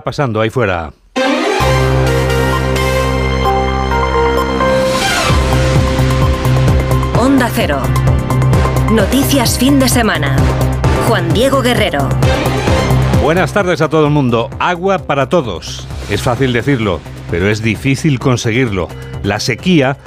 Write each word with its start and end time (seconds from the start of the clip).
pasando 0.00 0.40
ahí 0.40 0.50
fuera? 0.50 0.92
Onda 7.18 7.50
Cero. 7.54 7.80
Noticias 8.92 9.58
fin 9.58 9.78
de 9.78 9.88
semana. 9.88 10.36
Juan 11.06 11.32
Diego 11.32 11.62
Guerrero. 11.62 12.08
Buenas 13.22 13.52
tardes 13.52 13.82
a 13.82 13.88
todo 13.88 14.06
el 14.06 14.10
mundo. 14.10 14.48
Agua 14.58 14.98
para 14.98 15.28
todos. 15.28 15.86
Es 16.10 16.22
fácil 16.22 16.52
decirlo, 16.52 17.00
pero 17.30 17.48
es 17.48 17.62
difícil 17.62 18.18
conseguirlo. 18.18 18.88
La 19.22 19.38
sequía 19.38 19.98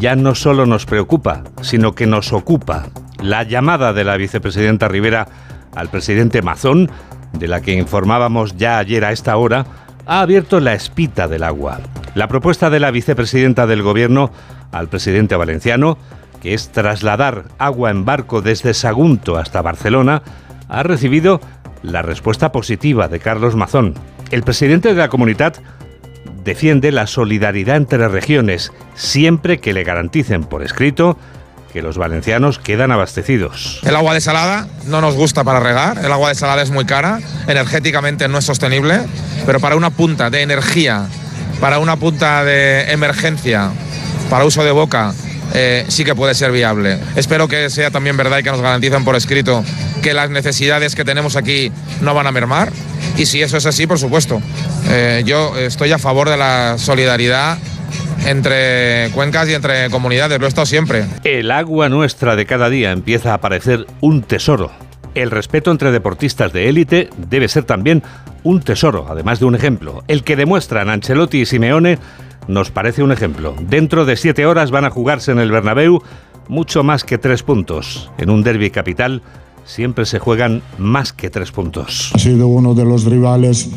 ya 0.00 0.16
no 0.16 0.34
solo 0.34 0.66
nos 0.66 0.86
preocupa, 0.86 1.44
sino 1.60 1.94
que 1.94 2.06
nos 2.06 2.32
ocupa. 2.32 2.86
La 3.22 3.42
llamada 3.42 3.92
de 3.92 4.04
la 4.04 4.16
vicepresidenta 4.16 4.88
Rivera 4.88 5.28
al 5.74 5.88
presidente 5.88 6.42
Mazón 6.42 6.90
de 7.38 7.48
la 7.48 7.60
que 7.60 7.72
informábamos 7.72 8.56
ya 8.56 8.78
ayer 8.78 9.04
a 9.04 9.12
esta 9.12 9.36
hora, 9.36 9.66
ha 10.06 10.20
abierto 10.20 10.60
la 10.60 10.74
espita 10.74 11.28
del 11.28 11.42
agua. 11.42 11.80
La 12.14 12.28
propuesta 12.28 12.70
de 12.70 12.80
la 12.80 12.90
vicepresidenta 12.90 13.66
del 13.66 13.82
Gobierno 13.82 14.30
al 14.72 14.88
presidente 14.88 15.36
valenciano, 15.36 15.98
que 16.42 16.54
es 16.54 16.70
trasladar 16.70 17.44
agua 17.58 17.90
en 17.90 18.04
barco 18.04 18.42
desde 18.42 18.74
Sagunto 18.74 19.36
hasta 19.36 19.62
Barcelona, 19.62 20.22
ha 20.68 20.82
recibido 20.82 21.40
la 21.82 22.02
respuesta 22.02 22.52
positiva 22.52 23.08
de 23.08 23.20
Carlos 23.20 23.56
Mazón. 23.56 23.94
El 24.30 24.42
presidente 24.42 24.88
de 24.88 24.94
la 24.94 25.08
comunidad 25.08 25.54
defiende 26.44 26.92
la 26.92 27.06
solidaridad 27.06 27.76
entre 27.76 28.08
regiones 28.08 28.72
siempre 28.94 29.58
que 29.58 29.72
le 29.72 29.84
garanticen 29.84 30.44
por 30.44 30.62
escrito 30.62 31.18
que 31.74 31.82
los 31.82 31.98
valencianos 31.98 32.60
quedan 32.60 32.92
abastecidos. 32.92 33.80
El 33.82 33.96
agua 33.96 34.14
desalada 34.14 34.68
no 34.86 35.00
nos 35.00 35.16
gusta 35.16 35.42
para 35.42 35.58
regar, 35.58 35.98
el 35.98 36.12
agua 36.12 36.28
desalada 36.28 36.62
es 36.62 36.70
muy 36.70 36.84
cara, 36.84 37.18
energéticamente 37.48 38.28
no 38.28 38.38
es 38.38 38.44
sostenible, 38.44 39.00
pero 39.44 39.58
para 39.58 39.74
una 39.74 39.90
punta 39.90 40.30
de 40.30 40.42
energía, 40.42 41.08
para 41.60 41.80
una 41.80 41.96
punta 41.96 42.44
de 42.44 42.92
emergencia, 42.92 43.72
para 44.30 44.44
uso 44.44 44.62
de 44.62 44.70
boca, 44.70 45.14
eh, 45.52 45.84
sí 45.88 46.04
que 46.04 46.14
puede 46.14 46.36
ser 46.36 46.52
viable. 46.52 46.96
Espero 47.16 47.48
que 47.48 47.68
sea 47.70 47.90
también 47.90 48.16
verdad 48.16 48.38
y 48.38 48.44
que 48.44 48.52
nos 48.52 48.60
garanticen 48.60 49.04
por 49.04 49.16
escrito 49.16 49.64
que 50.00 50.14
las 50.14 50.30
necesidades 50.30 50.94
que 50.94 51.04
tenemos 51.04 51.34
aquí 51.34 51.72
no 52.00 52.14
van 52.14 52.28
a 52.28 52.30
mermar. 52.30 52.72
Y 53.16 53.26
si 53.26 53.42
eso 53.42 53.56
es 53.56 53.66
así, 53.66 53.88
por 53.88 53.98
supuesto, 53.98 54.40
eh, 54.90 55.24
yo 55.26 55.58
estoy 55.58 55.90
a 55.90 55.98
favor 55.98 56.30
de 56.30 56.36
la 56.36 56.76
solidaridad 56.78 57.58
entre 58.26 59.10
cuencas 59.12 59.48
y 59.48 59.54
entre 59.54 59.90
comunidades, 59.90 60.38
lo 60.38 60.46
he 60.46 60.48
estado 60.48 60.66
siempre. 60.66 61.04
El 61.24 61.50
agua 61.50 61.88
nuestra 61.88 62.36
de 62.36 62.46
cada 62.46 62.70
día 62.70 62.92
empieza 62.92 63.34
a 63.34 63.40
parecer 63.40 63.86
un 64.00 64.22
tesoro. 64.22 64.70
El 65.14 65.30
respeto 65.30 65.70
entre 65.70 65.92
deportistas 65.92 66.52
de 66.52 66.68
élite 66.68 67.10
debe 67.16 67.48
ser 67.48 67.64
también 67.64 68.02
un 68.42 68.60
tesoro, 68.60 69.06
además 69.08 69.40
de 69.40 69.46
un 69.46 69.54
ejemplo. 69.54 70.02
El 70.08 70.24
que 70.24 70.36
demuestran 70.36 70.90
Ancelotti 70.90 71.40
y 71.40 71.46
Simeone 71.46 71.98
nos 72.48 72.70
parece 72.70 73.02
un 73.02 73.12
ejemplo. 73.12 73.54
Dentro 73.60 74.04
de 74.04 74.16
siete 74.16 74.46
horas 74.46 74.70
van 74.70 74.84
a 74.84 74.90
jugarse 74.90 75.32
en 75.32 75.38
el 75.38 75.50
Bernabéu 75.50 76.02
mucho 76.48 76.82
más 76.82 77.04
que 77.04 77.18
tres 77.18 77.42
puntos. 77.42 78.10
En 78.18 78.30
un 78.30 78.42
derby 78.42 78.70
capital 78.70 79.22
siempre 79.64 80.06
se 80.06 80.18
juegan 80.18 80.62
más 80.78 81.12
que 81.12 81.30
tres 81.30 81.50
puntos. 81.50 82.10
Ha 82.14 82.18
sido 82.18 82.48
uno 82.48 82.74
de 82.74 82.84
los 82.84 83.04
rivales 83.04 83.68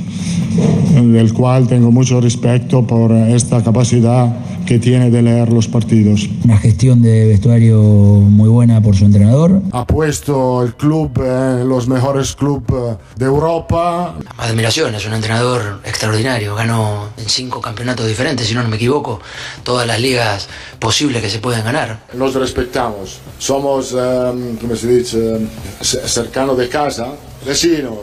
del 0.94 1.34
cual 1.34 1.68
tengo 1.68 1.92
mucho 1.92 2.20
respeto 2.22 2.86
por 2.86 3.12
esta 3.12 3.64
capacidad 3.64 4.36
que 4.66 4.80
tiene 4.80 5.10
de 5.10 5.22
leer 5.22 5.52
los 5.54 5.68
partidos. 5.68 6.28
Una 6.44 6.58
gestión 6.58 7.02
de 7.02 7.28
vestuario 7.28 7.82
muy 7.82 8.50
buena 8.50 8.82
por 8.82 8.96
su 8.96 9.06
entrenador. 9.06 9.62
Ha 9.72 9.88
puesto 9.88 10.62
el 10.62 10.76
club 10.76 11.12
en 11.24 11.70
los 11.70 11.88
mejores 11.88 12.36
clubes 12.36 12.98
de 13.16 13.26
Europa. 13.26 14.16
Admiración, 14.38 14.94
es 14.94 15.06
un 15.06 15.14
entrenador 15.14 15.80
extraordinario. 15.86 16.54
Ganó 16.56 17.08
en 17.18 17.30
cinco 17.30 17.62
campeonatos 17.62 18.08
diferentes, 18.08 18.46
si 18.48 18.56
no, 18.56 18.68
me 18.68 18.76
equivoco, 18.76 19.22
todas 19.64 19.88
las 19.88 20.02
ligas 20.02 20.50
posibles 20.80 21.22
que 21.22 21.30
se 21.30 21.40
pueden 21.40 21.64
ganar. 21.64 22.00
Nos 22.14 22.34
respetamos. 22.36 23.20
Somos, 23.40 23.94
um, 23.94 24.58
como 24.58 24.76
se 24.76 24.88
dice, 24.88 25.48
cercano 25.82 26.56
de 26.56 26.70
casa, 26.70 27.14
vecino. 27.46 27.98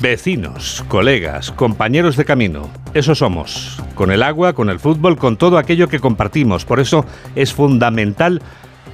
Vecinos, 0.00 0.84
colegas, 0.88 1.50
compañeros 1.50 2.16
de 2.16 2.24
camino. 2.24 2.68
Eso 2.94 3.14
somos. 3.14 3.80
Con 3.94 4.10
el 4.10 4.22
agua, 4.22 4.52
con 4.52 4.70
el 4.70 4.78
fútbol, 4.78 5.16
con 5.16 5.36
todo 5.36 5.58
aquello 5.58 5.88
que 5.88 6.00
compartimos. 6.00 6.64
Por 6.64 6.80
eso 6.80 7.04
es 7.34 7.52
fundamental 7.52 8.42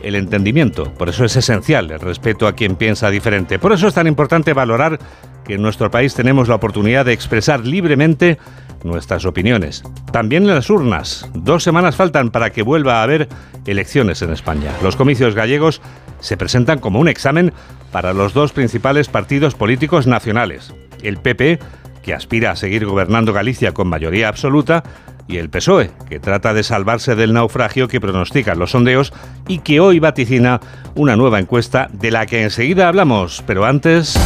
el 0.03 0.15
entendimiento. 0.15 0.93
Por 0.95 1.09
eso 1.09 1.25
es 1.25 1.37
esencial 1.37 1.91
el 1.91 2.01
respeto 2.01 2.47
a 2.47 2.55
quien 2.55 2.77
piensa 2.77 3.11
diferente. 3.11 3.59
Por 3.59 3.73
eso 3.73 3.89
es 3.89 3.95
tan 3.95 4.07
importante 4.07 4.53
valorar 4.53 4.99
que 5.45 5.55
en 5.55 5.63
nuestro 5.63 5.91
país 5.91 6.15
tenemos 6.15 6.49
la 6.49 6.57
oportunidad 6.57 7.05
de 7.05 7.13
expresar 7.13 7.67
libremente 7.67 8.39
nuestras 8.85 9.25
opiniones. 9.25 9.83
También 10.13 10.45
en 10.45 10.55
las 10.55 10.71
urnas. 10.71 11.29
Dos 11.35 11.63
semanas 11.63 11.97
faltan 11.97 12.31
para 12.31 12.51
que 12.51 12.63
vuelva 12.63 13.01
a 13.01 13.03
haber 13.03 13.29
elecciones 13.67 14.23
en 14.23 14.33
España. 14.33 14.73
Los 14.83 14.97
comicios 14.97 15.35
gallegos 15.35 15.81
se 16.23 16.39
presentan 16.39 16.79
como 16.79 16.99
un 16.99 17.09
examen 17.09 17.53
para 17.91 18.15
los 18.15 18.33
dos 18.33 18.53
principales 18.53 19.09
partidos 19.09 19.55
políticos 19.55 20.07
nacionales. 20.07 20.73
El 21.03 21.19
PP, 21.19 21.59
que 22.03 22.15
aspira 22.15 22.53
a 22.53 22.57
seguir 22.57 22.87
gobernando 22.87 23.35
Galicia 23.35 23.73
con 23.73 23.89
mayoría 23.89 24.29
absoluta, 24.29 24.83
y 25.29 25.37
el 25.37 25.51
PSOE, 25.51 25.91
que 26.09 26.19
trata 26.19 26.53
de 26.55 26.63
salvarse 26.63 27.15
del 27.15 27.33
naufragio 27.33 27.89
que 27.89 28.01
pronostican 28.01 28.59
los 28.59 28.73
sondeos 28.73 29.13
y 29.47 29.59
que 29.59 29.81
hoy 29.81 29.99
vaticina 29.99 30.61
una 30.95 31.17
nueva 31.17 31.39
encuesta 31.39 31.89
de 31.93 32.11
la 32.11 32.27
que 32.27 32.43
enseguida 32.43 32.89
hablamos. 32.89 33.43
Pero 33.47 33.65
antes... 33.65 34.19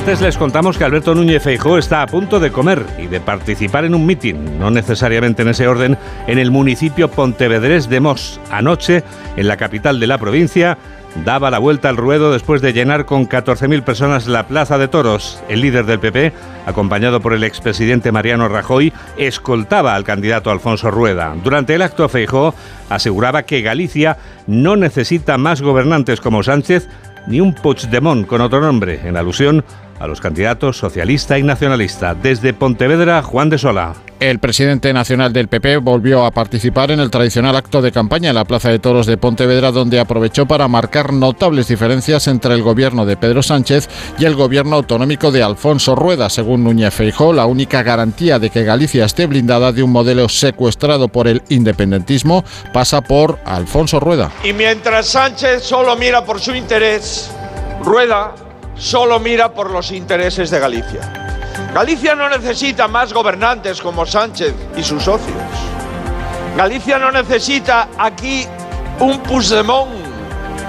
Antes 0.00 0.22
les 0.22 0.38
contamos 0.38 0.78
que 0.78 0.84
Alberto 0.84 1.14
Núñez 1.14 1.42
Feijó 1.42 1.76
está 1.76 2.00
a 2.00 2.06
punto 2.06 2.40
de 2.40 2.50
comer 2.50 2.86
y 2.98 3.06
de 3.06 3.20
participar 3.20 3.84
en 3.84 3.94
un 3.94 4.06
mitin, 4.06 4.58
no 4.58 4.70
necesariamente 4.70 5.42
en 5.42 5.48
ese 5.48 5.68
orden, 5.68 5.98
en 6.26 6.38
el 6.38 6.50
municipio 6.50 7.10
pontevedrés 7.10 7.90
de 7.90 8.00
Mos. 8.00 8.40
Anoche, 8.50 9.04
en 9.36 9.46
la 9.46 9.58
capital 9.58 10.00
de 10.00 10.06
la 10.06 10.16
provincia, 10.16 10.78
daba 11.26 11.50
la 11.50 11.58
vuelta 11.58 11.90
al 11.90 11.98
ruedo 11.98 12.32
después 12.32 12.62
de 12.62 12.72
llenar 12.72 13.04
con 13.04 13.28
14.000 13.28 13.82
personas 13.82 14.26
la 14.26 14.46
Plaza 14.48 14.78
de 14.78 14.88
Toros. 14.88 15.42
El 15.50 15.60
líder 15.60 15.84
del 15.84 16.00
PP, 16.00 16.32
acompañado 16.64 17.20
por 17.20 17.34
el 17.34 17.44
expresidente 17.44 18.10
Mariano 18.10 18.48
Rajoy, 18.48 18.94
escoltaba 19.18 19.94
al 19.94 20.04
candidato 20.04 20.50
Alfonso 20.50 20.90
Rueda. 20.90 21.36
Durante 21.44 21.74
el 21.74 21.82
acto, 21.82 22.08
Feijó 22.08 22.54
aseguraba 22.88 23.42
que 23.42 23.60
Galicia 23.60 24.16
no 24.46 24.76
necesita 24.76 25.36
más 25.36 25.60
gobernantes 25.60 26.22
como 26.22 26.42
Sánchez, 26.42 26.88
ni 27.26 27.38
un 27.38 27.52
Puigdemont 27.52 28.26
con 28.26 28.40
otro 28.40 28.62
nombre, 28.62 28.98
en 29.04 29.18
alusión 29.18 29.62
a 30.00 30.06
los 30.06 30.20
candidatos 30.20 30.78
socialista 30.78 31.38
y 31.38 31.42
nacionalista. 31.44 32.14
Desde 32.14 32.52
Pontevedra, 32.52 33.22
Juan 33.22 33.50
de 33.50 33.58
Sola. 33.58 33.94
El 34.18 34.38
presidente 34.38 34.92
nacional 34.92 35.32
del 35.32 35.48
PP 35.48 35.78
volvió 35.78 36.26
a 36.26 36.30
participar 36.30 36.90
en 36.90 37.00
el 37.00 37.10
tradicional 37.10 37.56
acto 37.56 37.80
de 37.80 37.90
campaña 37.90 38.28
en 38.28 38.34
la 38.34 38.44
Plaza 38.44 38.68
de 38.68 38.78
Toros 38.78 39.06
de 39.06 39.16
Pontevedra, 39.16 39.72
donde 39.72 39.98
aprovechó 39.98 40.44
para 40.44 40.68
marcar 40.68 41.14
notables 41.14 41.68
diferencias 41.68 42.26
entre 42.28 42.52
el 42.52 42.62
gobierno 42.62 43.06
de 43.06 43.16
Pedro 43.16 43.42
Sánchez 43.42 43.88
y 44.18 44.26
el 44.26 44.34
gobierno 44.34 44.76
autonómico 44.76 45.30
de 45.30 45.42
Alfonso 45.42 45.94
Rueda. 45.94 46.28
Según 46.28 46.64
Núñez 46.64 46.92
Feijó, 46.92 47.32
la 47.32 47.46
única 47.46 47.82
garantía 47.82 48.38
de 48.38 48.50
que 48.50 48.64
Galicia 48.64 49.06
esté 49.06 49.26
blindada 49.26 49.72
de 49.72 49.82
un 49.82 49.90
modelo 49.90 50.28
secuestrado 50.28 51.08
por 51.08 51.26
el 51.26 51.42
independentismo 51.48 52.44
pasa 52.74 53.00
por 53.00 53.38
Alfonso 53.46 54.00
Rueda. 54.00 54.30
Y 54.44 54.52
mientras 54.52 55.06
Sánchez 55.08 55.62
solo 55.62 55.96
mira 55.96 56.26
por 56.26 56.40
su 56.40 56.54
interés, 56.54 57.30
Rueda 57.82 58.34
solo 58.80 59.20
mira 59.20 59.52
por 59.54 59.70
los 59.70 59.92
intereses 59.92 60.50
de 60.50 60.58
Galicia. 60.58 61.12
Galicia 61.72 62.16
no 62.16 62.28
necesita 62.28 62.88
más 62.88 63.12
gobernantes 63.12 63.80
como 63.80 64.04
Sánchez 64.04 64.54
y 64.76 64.82
sus 64.82 65.04
socios. 65.04 65.36
Galicia 66.56 66.98
no 66.98 67.12
necesita 67.12 67.88
aquí 67.96 68.46
un 68.98 69.20
Puigdemont 69.20 70.09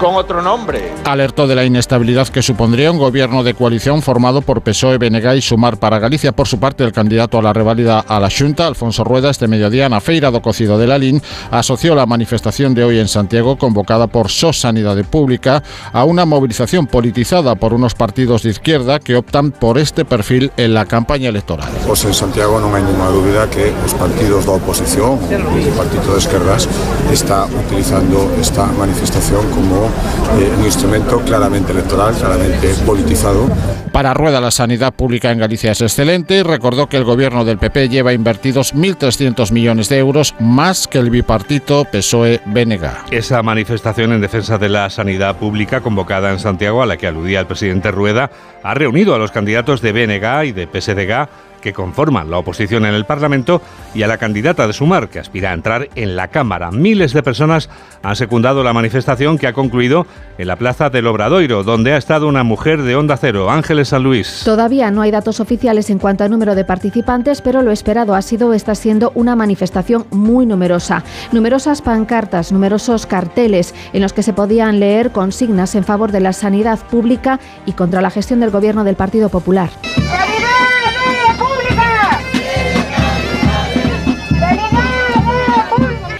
con 0.02 0.16
otro 0.16 0.42
nombre. 0.42 0.92
Alertó 1.04 1.46
de 1.46 1.54
la 1.54 1.64
inestabilidad 1.64 2.26
que 2.26 2.42
supondría 2.42 2.90
un 2.90 2.98
gobierno 2.98 3.44
de 3.44 3.54
coalición 3.54 4.02
formado 4.02 4.42
por 4.42 4.60
PSOE, 4.62 4.98
BNG 4.98 5.36
y 5.36 5.40
Sumar 5.40 5.76
para 5.76 6.00
Galicia. 6.00 6.32
Por 6.32 6.48
su 6.48 6.58
parte, 6.58 6.82
el 6.82 6.90
candidato 6.90 7.38
a 7.38 7.42
la 7.42 7.52
reválida 7.52 8.00
a 8.00 8.18
la 8.18 8.28
Junta, 8.28 8.66
Alfonso 8.66 9.04
Rueda, 9.04 9.30
este 9.30 9.46
mediodía 9.46 9.86
en 9.86 10.00
Feira 10.00 10.32
do 10.32 10.42
Cocido 10.42 10.76
de 10.76 10.88
la 10.88 10.98
LIN, 10.98 11.22
asoció 11.52 11.94
la 11.94 12.04
manifestación 12.04 12.74
de 12.74 12.82
hoy 12.82 12.98
en 12.98 13.06
Santiago, 13.06 13.56
convocada 13.56 14.08
por 14.08 14.28
SOS 14.28 14.62
Sanidad 14.62 14.96
Pública, 15.04 15.62
a 15.92 16.02
una 16.02 16.24
movilización 16.24 16.88
politizada 16.88 17.54
por 17.54 17.72
unos 17.72 17.94
partidos 17.94 18.42
de 18.42 18.50
izquierda 18.50 18.98
que 18.98 19.14
optan 19.14 19.52
por 19.52 19.78
este 19.78 20.04
perfil 20.04 20.50
en 20.56 20.74
la 20.74 20.84
campaña 20.84 21.28
electoral. 21.28 21.70
Pues 21.86 22.04
en 22.04 22.12
Santiago 22.14 22.58
no 22.58 22.74
hay 22.74 22.82
ninguna 22.82 23.06
duda 23.10 23.48
que 23.48 23.72
los 23.80 23.94
partidos 23.94 24.46
de 24.46 24.50
oposición, 24.50 25.20
el 25.30 25.44
partido 25.76 26.12
de 26.12 26.18
izquierdas, 26.18 26.68
está 27.12 27.46
utilizando 27.46 28.28
esta 28.40 28.66
manifestación 28.66 29.48
como 29.50 29.91
eh, 30.38 30.50
un 30.58 30.64
instrumento 30.64 31.20
claramente 31.20 31.72
electoral, 31.72 32.14
claramente 32.14 32.74
politizado. 32.86 33.48
Para 33.92 34.14
Rueda, 34.14 34.40
la 34.40 34.50
sanidad 34.50 34.94
pública 34.94 35.30
en 35.30 35.38
Galicia 35.38 35.72
es 35.72 35.82
excelente 35.82 36.36
y 36.36 36.42
recordó 36.42 36.88
que 36.88 36.96
el 36.96 37.04
gobierno 37.04 37.44
del 37.44 37.58
PP 37.58 37.90
lleva 37.90 38.14
invertidos 38.14 38.74
1.300 38.74 39.52
millones 39.52 39.90
de 39.90 39.98
euros 39.98 40.34
más 40.40 40.88
que 40.88 40.98
el 40.98 41.10
bipartito 41.10 41.84
PSOE-BNG. 41.84 43.10
Esa 43.10 43.42
manifestación 43.42 44.12
en 44.12 44.22
defensa 44.22 44.56
de 44.56 44.70
la 44.70 44.88
sanidad 44.88 45.36
pública 45.36 45.82
convocada 45.82 46.32
en 46.32 46.38
Santiago, 46.38 46.82
a 46.82 46.86
la 46.86 46.96
que 46.96 47.06
aludía 47.06 47.40
el 47.40 47.46
presidente 47.46 47.90
Rueda, 47.90 48.30
ha 48.62 48.74
reunido 48.74 49.14
a 49.14 49.18
los 49.18 49.30
candidatos 49.30 49.82
de 49.82 49.92
BNG 49.92 50.46
y 50.46 50.52
de 50.52 50.66
PSDG 50.66 51.51
que 51.62 51.72
conforman 51.72 52.30
la 52.30 52.36
oposición 52.36 52.84
en 52.84 52.92
el 52.92 53.06
Parlamento 53.06 53.62
y 53.94 54.02
a 54.02 54.06
la 54.06 54.18
candidata 54.18 54.66
de 54.66 54.74
Sumar, 54.74 55.08
que 55.08 55.18
aspira 55.18 55.50
a 55.50 55.54
entrar 55.54 55.88
en 55.94 56.14
la 56.14 56.28
Cámara. 56.28 56.70
Miles 56.70 57.14
de 57.14 57.22
personas 57.22 57.70
han 58.02 58.16
secundado 58.16 58.62
la 58.62 58.74
manifestación 58.74 59.38
que 59.38 59.46
ha 59.46 59.54
concluido 59.54 60.06
en 60.36 60.46
la 60.46 60.56
Plaza 60.56 60.90
del 60.90 61.06
Obradoiro, 61.06 61.62
donde 61.62 61.94
ha 61.94 61.96
estado 61.96 62.28
una 62.28 62.42
mujer 62.42 62.82
de 62.82 62.96
Onda 62.96 63.16
Cero, 63.16 63.50
Ángeles 63.50 63.88
San 63.88 64.02
Luis. 64.02 64.42
Todavía 64.44 64.90
no 64.90 65.00
hay 65.00 65.10
datos 65.10 65.40
oficiales 65.40 65.88
en 65.88 65.98
cuanto 65.98 66.24
al 66.24 66.30
número 66.30 66.54
de 66.54 66.66
participantes, 66.66 67.40
pero 67.40 67.62
lo 67.62 67.70
esperado 67.70 68.14
ha 68.14 68.20
sido 68.20 68.52
está 68.52 68.74
siendo 68.74 69.12
una 69.14 69.36
manifestación 69.36 70.06
muy 70.10 70.46
numerosa. 70.46 71.04
Numerosas 71.30 71.80
pancartas, 71.82 72.50
numerosos 72.50 73.06
carteles 73.06 73.74
en 73.92 74.02
los 74.02 74.12
que 74.12 74.24
se 74.24 74.32
podían 74.32 74.80
leer 74.80 75.12
consignas 75.12 75.76
en 75.76 75.84
favor 75.84 76.10
de 76.10 76.20
la 76.20 76.32
sanidad 76.32 76.80
pública 76.90 77.38
y 77.66 77.72
contra 77.72 78.02
la 78.02 78.10
gestión 78.10 78.40
del 78.40 78.50
gobierno 78.50 78.82
del 78.82 78.96
Partido 78.96 79.28
Popular. 79.28 79.70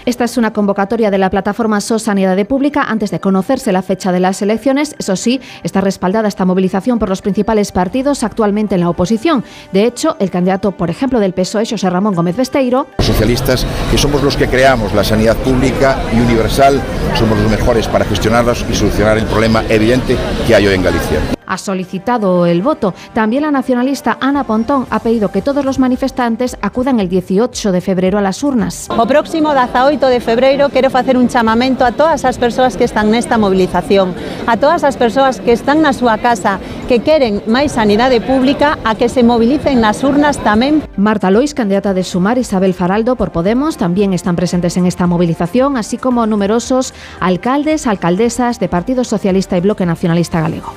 Esta 0.05 0.25
es 0.25 0.37
una 0.37 0.51
convocatoria 0.51 1.11
de 1.11 1.17
la 1.17 1.29
plataforma 1.29 1.79
SOS 1.79 2.03
Sanidad 2.03 2.35
de 2.35 2.43
Pública 2.43 2.83
antes 2.83 3.09
de 3.09 3.21
conocerse 3.21 3.71
la 3.71 3.81
fecha 3.81 4.11
de 4.11 4.19
las 4.19 4.41
elecciones. 4.41 4.95
Eso 4.99 5.15
sí, 5.15 5.39
está 5.63 5.79
respaldada 5.79 6.27
esta 6.27 6.43
movilización 6.43 6.99
por 6.99 7.07
los 7.07 7.21
principales 7.21 7.71
partidos 7.71 8.23
actualmente 8.23 8.75
en 8.75 8.81
la 8.81 8.89
oposición. 8.89 9.45
De 9.71 9.85
hecho, 9.85 10.17
el 10.19 10.29
candidato, 10.29 10.71
por 10.71 10.89
ejemplo, 10.89 11.21
del 11.21 11.33
PSOE, 11.33 11.65
José 11.65 11.89
Ramón 11.89 12.15
Gómez 12.15 12.35
Besteiro. 12.35 12.87
Los 12.97 13.07
socialistas, 13.07 13.65
que 13.91 13.97
somos 13.97 14.21
los 14.23 14.35
que 14.35 14.49
creamos 14.49 14.93
la 14.93 15.05
sanidad 15.05 15.37
pública 15.37 15.97
y 16.13 16.19
universal, 16.19 16.81
somos 17.17 17.39
los 17.39 17.49
mejores 17.49 17.87
para 17.87 18.03
gestionarlos 18.03 18.65
y 18.69 18.75
solucionar 18.75 19.17
el 19.17 19.25
problema 19.25 19.63
evidente 19.69 20.17
que 20.45 20.53
hay 20.53 20.67
hoy 20.67 20.75
en 20.75 20.83
Galicia 20.83 21.19
ha 21.45 21.57
solicitado 21.57 22.45
el 22.45 22.61
voto. 22.61 22.93
También 23.13 23.43
la 23.43 23.51
nacionalista 23.51 24.17
Ana 24.19 24.43
Pontón 24.43 24.87
ha 24.89 24.99
pedido 24.99 25.31
que 25.31 25.41
todos 25.41 25.65
los 25.65 25.79
manifestantes 25.79 26.57
acudan 26.61 26.99
el 26.99 27.09
18 27.09 27.71
de 27.71 27.81
febrero 27.81 28.17
a 28.17 28.21
las 28.21 28.43
urnas. 28.43 28.87
O 28.89 29.05
próximo 29.05 29.53
18 29.53 30.07
de 30.07 30.19
febreiro 30.19 30.69
quero 30.69 30.89
facer 30.89 31.17
un 31.17 31.27
chamamento 31.27 31.85
a 31.85 31.91
todas 31.91 32.25
as 32.25 32.37
persoas 32.37 32.77
que 32.77 32.83
están 32.83 33.11
nesta 33.11 33.37
movilización, 33.37 34.13
a 34.47 34.57
todas 34.57 34.83
as 34.83 34.97
persoas 34.97 35.39
que 35.39 35.51
están 35.51 35.81
na 35.81 35.93
súa 35.93 36.17
casa, 36.17 36.59
que 36.87 37.01
queren 37.01 37.43
máis 37.45 37.75
sanidade 37.75 38.21
pública, 38.21 38.77
a 38.83 38.95
que 38.95 39.09
se 39.09 39.23
movilicen 39.23 39.81
nas 39.81 40.03
urnas 40.03 40.39
tamén. 40.41 40.83
Marta 40.95 41.29
Lois, 41.29 41.53
candidata 41.53 41.93
de 41.93 42.03
Sumar, 42.03 42.37
Isabel 42.37 42.73
Faraldo 42.73 43.15
por 43.15 43.31
Podemos, 43.31 43.77
también 43.77 44.13
están 44.13 44.35
presentes 44.35 44.77
en 44.77 44.85
esta 44.85 45.07
movilización, 45.07 45.77
así 45.77 45.97
como 45.97 46.25
numerosos 46.25 46.93
alcaldes, 47.19 47.87
alcaldesas 47.87 48.59
de 48.59 48.69
Partido 48.69 49.03
Socialista 49.03 49.57
y 49.57 49.61
Bloque 49.61 49.85
Nacionalista 49.85 50.41
Galego. 50.41 50.73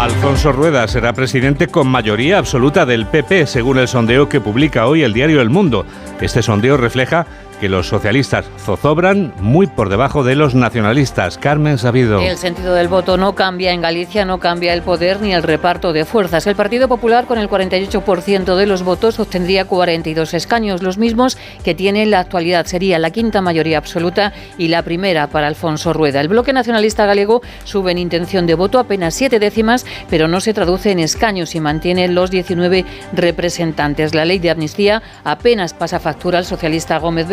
Alfonso 0.00 0.50
Rueda 0.50 0.88
será 0.88 1.12
presidente 1.12 1.68
con 1.68 1.86
mayoría 1.86 2.38
absoluta 2.38 2.86
del 2.86 3.04
PP, 3.04 3.46
según 3.46 3.76
el 3.76 3.86
sondeo 3.86 4.30
que 4.30 4.40
publica 4.40 4.86
hoy 4.86 5.02
el 5.02 5.12
diario 5.12 5.42
El 5.42 5.50
Mundo. 5.50 5.84
Este 6.22 6.42
sondeo 6.42 6.78
refleja 6.78 7.26
que 7.60 7.68
los 7.68 7.86
socialistas 7.86 8.46
zozobran 8.58 9.32
muy 9.40 9.66
por 9.66 9.90
debajo 9.90 10.24
de 10.24 10.34
los 10.34 10.54
nacionalistas. 10.54 11.38
Carmen 11.38 11.78
Sabido. 11.78 12.20
El 12.20 12.38
sentido 12.38 12.74
del 12.74 12.88
voto 12.88 13.16
no 13.16 13.34
cambia 13.34 13.72
en 13.72 13.82
Galicia, 13.82 14.24
no 14.24 14.40
cambia 14.40 14.72
el 14.72 14.82
poder 14.82 15.20
ni 15.20 15.34
el 15.34 15.42
reparto 15.42 15.92
de 15.92 16.04
fuerzas. 16.04 16.46
El 16.46 16.56
Partido 16.56 16.88
Popular, 16.88 17.26
con 17.26 17.38
el 17.38 17.48
48% 17.48 18.56
de 18.56 18.66
los 18.66 18.82
votos, 18.82 19.20
obtendría 19.20 19.66
42 19.66 20.34
escaños, 20.34 20.82
los 20.82 20.98
mismos 20.98 21.36
que 21.62 21.74
tiene 21.74 22.02
en 22.02 22.10
la 22.10 22.20
actualidad. 22.20 22.66
Sería 22.66 22.98
la 22.98 23.10
quinta 23.10 23.42
mayoría 23.42 23.78
absoluta 23.78 24.32
y 24.56 24.68
la 24.68 24.82
primera 24.82 25.26
para 25.28 25.46
Alfonso 25.46 25.92
Rueda. 25.92 26.20
El 26.20 26.28
bloque 26.28 26.52
nacionalista 26.52 27.06
galego 27.06 27.42
sube 27.64 27.92
en 27.92 27.98
intención 27.98 28.46
de 28.46 28.54
voto 28.54 28.78
apenas 28.78 29.14
siete 29.14 29.38
décimas, 29.38 29.84
pero 30.08 30.28
no 30.28 30.40
se 30.40 30.54
traduce 30.54 30.90
en 30.90 30.98
escaños 30.98 31.54
y 31.54 31.60
mantiene 31.60 32.08
los 32.08 32.30
19 32.30 32.86
representantes. 33.12 34.14
La 34.14 34.24
ley 34.24 34.38
de 34.38 34.50
amnistía 34.50 35.02
apenas 35.24 35.74
pasa 35.74 36.00
factura 36.00 36.38
al 36.38 36.46
socialista 36.46 36.98
Gómez 36.98 37.28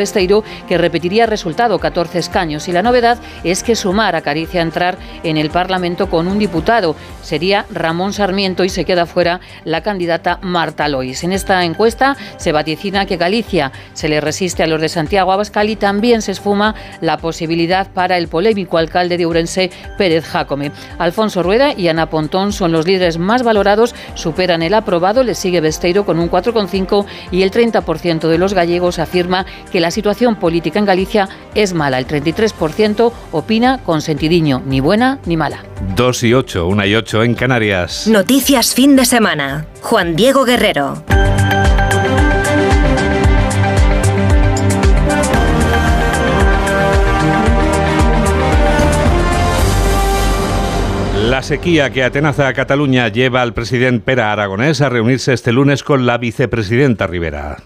Que 0.68 0.78
repetiría 0.78 1.28
resultado 1.28 1.78
14 1.78 2.18
escaños. 2.18 2.68
Y 2.68 2.72
la 2.72 2.82
novedad 2.82 3.20
es 3.44 3.62
que 3.62 3.76
Sumar 3.76 4.16
acaricia 4.16 4.62
entrar 4.62 4.98
en 5.24 5.38
el 5.38 5.52
Parlamento 5.52 6.10
con 6.10 6.28
un 6.28 6.40
diputado. 6.40 6.96
Sería 7.22 7.66
Ramón 7.70 8.14
Sarmiento 8.14 8.64
y 8.64 8.70
se 8.70 8.84
queda 8.84 9.06
fuera 9.06 9.42
la 9.64 9.82
candidata 9.82 10.40
Marta 10.42 10.88
Lois. 10.88 11.24
En 11.24 11.34
esta 11.34 11.64
encuesta 11.66 12.18
se 12.38 12.52
vaticina 12.52 13.06
que 13.06 13.18
Galicia 13.18 13.72
se 13.94 14.10
le 14.10 14.22
resiste 14.22 14.64
a 14.64 14.68
los 14.68 14.82
de 14.82 14.90
Santiago 14.90 15.32
Abascal 15.32 15.70
y 15.70 15.76
también 15.76 16.24
se 16.24 16.32
esfuma 16.32 16.74
la 17.00 17.18
posibilidad 17.18 17.92
para 17.92 18.18
el 18.18 18.28
polémico 18.28 18.80
alcalde 18.80 19.18
de 19.18 19.26
Urense, 19.28 19.70
Pérez 20.00 20.26
Jácome. 20.26 20.72
Alfonso 20.98 21.44
Rueda 21.44 21.74
y 21.78 21.90
Ana 21.90 22.10
Pontón 22.10 22.54
son 22.54 22.72
los 22.72 22.88
líderes 22.88 23.20
más 23.20 23.44
valorados, 23.44 23.94
superan 24.16 24.64
el 24.64 24.74
aprobado, 24.74 25.24
le 25.24 25.36
sigue 25.36 25.62
Besteiro 25.62 26.06
con 26.06 26.20
un 26.20 26.32
4,5 26.32 27.06
y 27.32 27.44
el 27.44 27.52
30% 27.52 28.28
de 28.28 28.38
los 28.38 28.54
gallegos 28.54 29.00
afirma 29.00 29.46
que 29.72 29.80
la 29.80 29.92
situación 29.92 30.07
situación 30.08 30.38
política 30.38 30.80
en 30.80 30.86
Galicia 30.86 31.28
es 31.54 31.74
mala. 31.74 32.00
El 32.00 32.08
33% 32.08 33.12
opina 33.34 33.80
con 33.84 34.02
sentidiño, 34.02 34.62
ni 34.66 34.80
buena 34.80 35.20
ni 35.26 35.36
mala. 35.36 35.66
2 35.98 36.24
y 36.24 36.34
8, 36.34 36.66
1 36.66 36.86
y 36.86 36.96
8 36.96 37.24
en 37.24 37.34
Canarias. 37.36 38.08
Noticias 38.08 38.74
fin 38.74 38.96
de 38.96 39.04
semana. 39.04 39.66
Juan 39.82 40.16
Diego 40.16 40.46
Guerrero. 40.46 41.04
La 51.16 51.44
sequía 51.44 51.90
que 51.90 52.06
atenaza 52.06 52.48
a 52.48 52.54
Cataluña 52.54 53.10
lleva 53.10 53.42
al 53.42 53.54
presidente 53.54 54.06
Pera 54.06 54.32
Aragonés 54.32 54.80
a 54.80 54.88
reunirse 54.88 55.34
este 55.34 55.52
lunes 55.52 55.84
con 55.84 56.06
la 56.06 56.18
vicepresidenta 56.18 57.08
Rivera. 57.08 57.58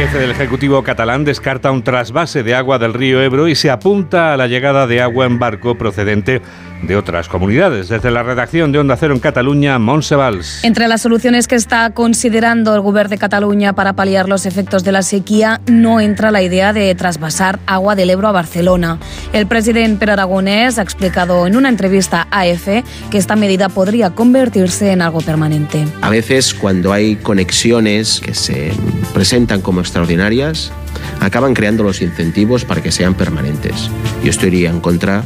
El 0.00 0.06
jefe 0.06 0.18
del 0.18 0.30
Ejecutivo 0.30 0.82
catalán 0.82 1.26
descarta 1.26 1.70
un 1.70 1.82
trasvase 1.82 2.42
de 2.42 2.54
agua 2.54 2.78
del 2.78 2.94
río 2.94 3.20
Ebro 3.20 3.48
y 3.48 3.54
se 3.54 3.70
apunta 3.70 4.32
a 4.32 4.38
la 4.38 4.46
llegada 4.46 4.86
de 4.86 5.02
agua 5.02 5.26
en 5.26 5.38
barco 5.38 5.76
procedente 5.76 6.40
de 6.82 6.96
otras 6.96 7.28
comunidades. 7.28 7.90
Desde 7.90 8.10
la 8.10 8.22
redacción 8.22 8.72
de 8.72 8.78
Onda 8.78 8.96
Cero 8.96 9.12
en 9.12 9.20
Cataluña, 9.20 9.78
Montse 9.78 10.16
Entre 10.62 10.88
las 10.88 11.02
soluciones 11.02 11.46
que 11.46 11.54
está 11.54 11.90
considerando 11.90 12.74
el 12.74 12.80
Gobierno 12.80 13.10
de 13.10 13.18
Cataluña 13.18 13.74
para 13.74 13.92
paliar 13.92 14.26
los 14.26 14.46
efectos 14.46 14.84
de 14.84 14.92
la 14.92 15.02
sequía 15.02 15.60
no 15.66 16.00
entra 16.00 16.30
la 16.30 16.40
idea 16.40 16.72
de 16.72 16.94
trasvasar 16.94 17.58
agua 17.66 17.94
del 17.94 18.08
Ebro 18.08 18.28
a 18.28 18.32
Barcelona. 18.32 18.98
El 19.32 19.46
presidente 19.46 20.00
Per 20.00 20.10
Aragonés 20.10 20.78
ha 20.78 20.82
explicado 20.82 21.46
en 21.46 21.54
una 21.54 21.68
entrevista 21.68 22.26
a 22.32 22.48
EFE 22.48 22.82
que 23.12 23.18
esta 23.18 23.36
medida 23.36 23.68
podría 23.68 24.10
convertirse 24.10 24.90
en 24.90 25.02
algo 25.02 25.20
permanente. 25.20 25.86
A 26.02 26.10
veces 26.10 26.52
cuando 26.52 26.92
hay 26.92 27.14
conexiones 27.14 28.20
que 28.20 28.34
se 28.34 28.72
presentan 29.14 29.60
como 29.60 29.80
extraordinarias, 29.80 30.72
acaban 31.20 31.54
creando 31.54 31.84
los 31.84 32.02
incentivos 32.02 32.64
para 32.64 32.82
que 32.82 32.90
sean 32.90 33.14
permanentes. 33.14 33.88
Yo 34.24 34.30
estoy 34.30 34.66
en 34.66 34.80
contra 34.80 35.22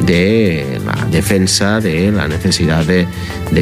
de 0.00 0.80
la 0.84 1.06
defensa 1.06 1.80
de 1.80 2.10
la 2.10 2.28
necesidad 2.28 2.84
de, 2.84 3.06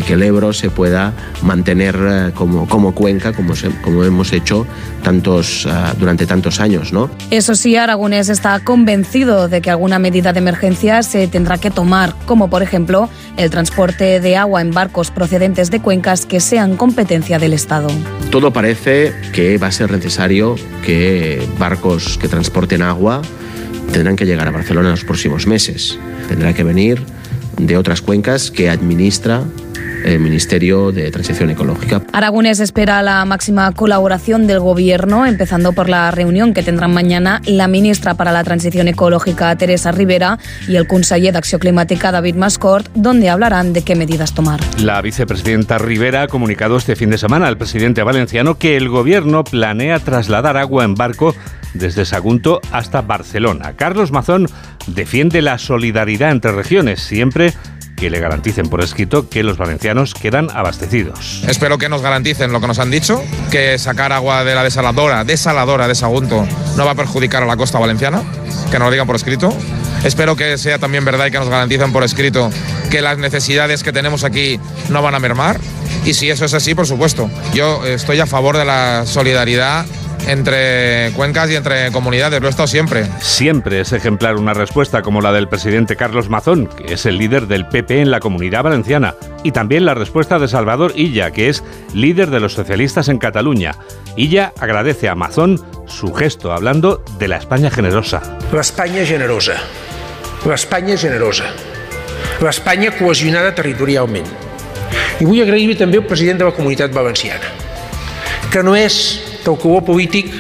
que 0.07 0.15
el 0.15 0.23
Ebro 0.23 0.53
se 0.53 0.71
pueda 0.71 1.13
mantener 1.43 1.97
eh, 2.01 2.33
como, 2.35 2.69
como 2.69 2.95
cuenca, 2.95 3.33
como, 3.33 3.55
como 3.83 4.05
hemos 4.05 4.33
hecho 4.33 4.67
tantos, 5.03 5.67
eh, 5.67 5.71
durante 5.99 6.27
tantos 6.27 6.61
años. 6.61 6.93
¿no? 6.93 7.11
Eso 7.31 7.55
sí, 7.55 7.77
Aragonés 7.77 8.29
está 8.29 8.59
convencido 8.61 9.49
de 9.49 9.61
que 9.61 9.71
alguna 9.71 9.99
medida 9.99 10.33
de 10.33 10.39
emergencia 10.39 11.03
se 11.03 11.29
tendrá 11.29 11.59
que 11.59 11.71
tomar, 11.71 12.15
como 12.27 12.49
por 12.49 12.63
ejemplo 12.63 13.09
el 13.37 13.51
transporte 13.51 14.21
de 14.21 14.37
agua 14.37 14.61
en 14.61 14.73
barcos 14.73 15.11
procedentes 15.11 15.71
de 15.71 15.81
cuencas 15.81 16.27
que 16.27 16.41
sean 16.41 16.77
competencia 16.77 17.39
del 17.39 17.53
Estado. 17.53 17.89
Todo 18.31 18.53
parece 18.53 19.13
que 19.33 19.59
va 19.59 19.69
a 19.69 19.73
ser 19.73 19.91
necesario 19.91 20.57
que 20.85 21.47
barcos 21.59 22.19
que 22.19 22.29
transporten 22.29 22.83
agua 22.83 23.23
tendrán 23.93 24.17
que 24.17 24.27
llegar 24.27 24.49
a 24.49 24.51
Barcelona 24.51 24.89
en 24.89 24.93
los 24.93 25.05
próximos 25.05 25.47
meses. 25.47 25.99
Tendrá 26.29 26.55
que 26.55 26.65
venir 26.65 27.03
de 27.59 27.77
otras 27.77 28.03
cuencas 28.03 28.51
que 28.51 28.71
administra 28.71 29.45
el 30.05 30.21
Ministerio 30.21 30.93
de 30.93 31.11
Transición 31.11 31.51
Ecológica. 31.51 32.03
Aragonés 32.13 32.61
espera 32.61 33.03
la 33.03 33.25
máxima 33.25 33.73
colaboración 33.73 34.47
del 34.47 34.61
Gobierno, 34.61 35.27
empezando 35.27 35.73
por 35.73 35.89
la 35.89 36.11
reunión 36.11 36.55
que 36.55 36.63
tendrán 36.63 36.93
mañana 36.93 37.41
la 37.45 37.69
ministra 37.69 38.15
para 38.15 38.33
la 38.33 38.45
Transición 38.45 38.89
Ecológica, 38.89 39.55
Teresa 39.57 39.93
Rivera, 39.93 40.39
y 40.69 40.77
el 40.77 40.87
conseller 40.87 41.33
de 41.33 41.39
Acción 41.39 41.61
Climática, 41.61 42.13
David 42.13 42.37
Mascort, 42.37 42.89
donde 42.95 43.31
hablarán 43.31 43.73
de 43.73 43.83
qué 43.83 43.95
medidas 43.95 44.35
tomar. 44.35 44.61
La 44.79 45.01
vicepresidenta 45.03 45.79
Rivera 45.79 46.23
ha 46.23 46.29
comunicado 46.29 46.77
este 46.77 46.97
fin 46.97 47.11
de 47.11 47.19
semana 47.19 47.49
al 47.49 47.59
presidente 47.59 48.03
valenciano 48.03 48.59
que 48.59 48.77
el 48.77 48.89
Gobierno 48.89 49.45
planea 49.45 49.99
trasladar 49.99 50.57
agua 50.57 50.85
en 50.85 50.95
barco 50.95 51.35
desde 51.75 52.05
Sagunto 52.05 52.61
hasta 52.71 53.01
Barcelona. 53.03 53.75
Carlos 53.77 54.13
Mazón 54.13 54.49
defiende 54.87 55.43
la 55.43 55.59
solidaridad 55.59 56.31
entre 56.31 56.53
regiones, 56.53 57.01
siempre 57.01 57.53
que 58.03 58.11
le 58.11 58.19
garanticen 58.19 58.69
por 58.69 58.83
escrito 58.83 59.29
que 59.29 59.45
los 59.45 59.59
valencianos 59.59 60.13
quedan 60.13 60.49
abastecidos. 60.53 61.45
Espero 61.47 61.79
que 61.79 61.89
nos 61.89 62.03
garanticen 62.03 62.51
lo 62.51 62.61
que 62.61 62.67
nos 62.67 62.81
han 62.81 62.91
dicho, 62.91 63.23
que 63.53 63.79
sacar 63.79 64.13
agua 64.13 64.43
de 64.43 64.57
la 64.57 64.65
desaladora, 64.65 65.23
desaladora 65.23 65.87
de 65.87 65.95
Sagunto, 65.95 66.45
no 66.77 66.85
va 66.85 66.91
a 66.91 66.95
perjudicar 66.97 67.45
a 67.45 67.47
la 67.47 67.57
costa 67.57 67.79
valenciana, 67.79 68.25
que 68.73 68.79
nos 68.81 68.87
lo 68.87 68.91
digan 68.91 69.07
por 69.07 69.15
escrito. 69.15 69.57
Espero 70.03 70.35
que 70.35 70.59
sea 70.59 70.81
también 70.81 71.05
verdad 71.05 71.27
y 71.27 71.31
que 71.31 71.39
nos 71.39 71.49
garanticen 71.49 71.93
por 71.93 72.03
escrito 72.03 72.51
que 72.91 73.03
las 73.03 73.19
necesidades 73.19 73.85
que 73.85 73.93
tenemos 73.93 74.25
aquí 74.25 74.59
no 74.89 75.01
van 75.01 75.15
a 75.15 75.21
mermar. 75.21 75.61
Y 76.05 76.15
si 76.15 76.29
eso 76.29 76.45
es 76.45 76.55
así, 76.55 76.75
por 76.75 76.89
supuesto, 76.89 77.31
yo 77.55 77.87
estoy 77.87 78.19
a 78.19 78.27
favor 78.27 78.57
de 78.57 78.65
la 78.65 79.05
solidaridad 79.07 79.87
entre 80.27 81.13
cuencas 81.15 81.51
y 81.51 81.57
entre 81.57 81.91
comunidades, 81.91 82.41
lo 82.41 82.47
he 82.47 82.51
estado 82.51 82.67
siempre. 82.67 83.07
Siempre 83.21 83.81
es 83.81 83.93
ejemplar 83.93 84.37
una 84.37 84.55
respuesta 84.55 85.03
como 85.03 85.21
la 85.21 85.33
del 85.33 85.49
presidente 85.49 85.97
Carlos 85.97 86.29
Mazón, 86.29 86.67
que 86.67 86.95
es 86.95 87.07
el 87.07 87.19
líder 87.19 87.47
del 87.47 87.67
PP 87.67 88.01
en 88.01 88.11
la 88.11 88.21
comunidad 88.21 88.63
valenciana, 88.63 89.15
y 89.43 89.53
también 89.53 89.85
la 89.85 89.95
respuesta 89.95 90.39
de 90.39 90.49
Salvador 90.49 90.93
Illa, 90.97 91.31
que 91.31 91.49
es 91.49 91.65
líder 91.95 92.31
de 92.31 92.41
los 92.41 92.55
socialistas 92.55 93.09
en 93.09 93.19
Cataluña. 93.19 93.75
Illa 94.17 94.53
agradece 94.59 95.09
a 95.09 95.15
Mazón 95.15 95.61
su 95.87 96.13
gesto 96.13 96.53
hablando 96.53 97.03
de 97.19 97.29
la 97.29 97.37
España 97.37 97.71
generosa. 97.71 98.23
La 98.53 98.61
España 98.61 99.05
generosa. 99.05 99.55
La 100.47 100.55
España 100.55 100.97
generosa. 100.97 101.45
La 102.41 102.51
España 102.51 102.91
cohesionada 102.99 103.55
territorialment. 103.55 104.27
I 105.21 105.27
vull 105.27 105.43
agrair 105.45 105.77
també 105.79 106.01
al 106.01 106.07
president 106.09 106.41
de 106.41 106.49
la 106.49 106.55
Comunitat 106.57 106.91
Valenciana, 106.95 107.53
que 108.51 108.63
no 108.67 108.75
és 108.75 109.32
del 109.45 109.59
color 109.59 109.85
polític 109.85 110.31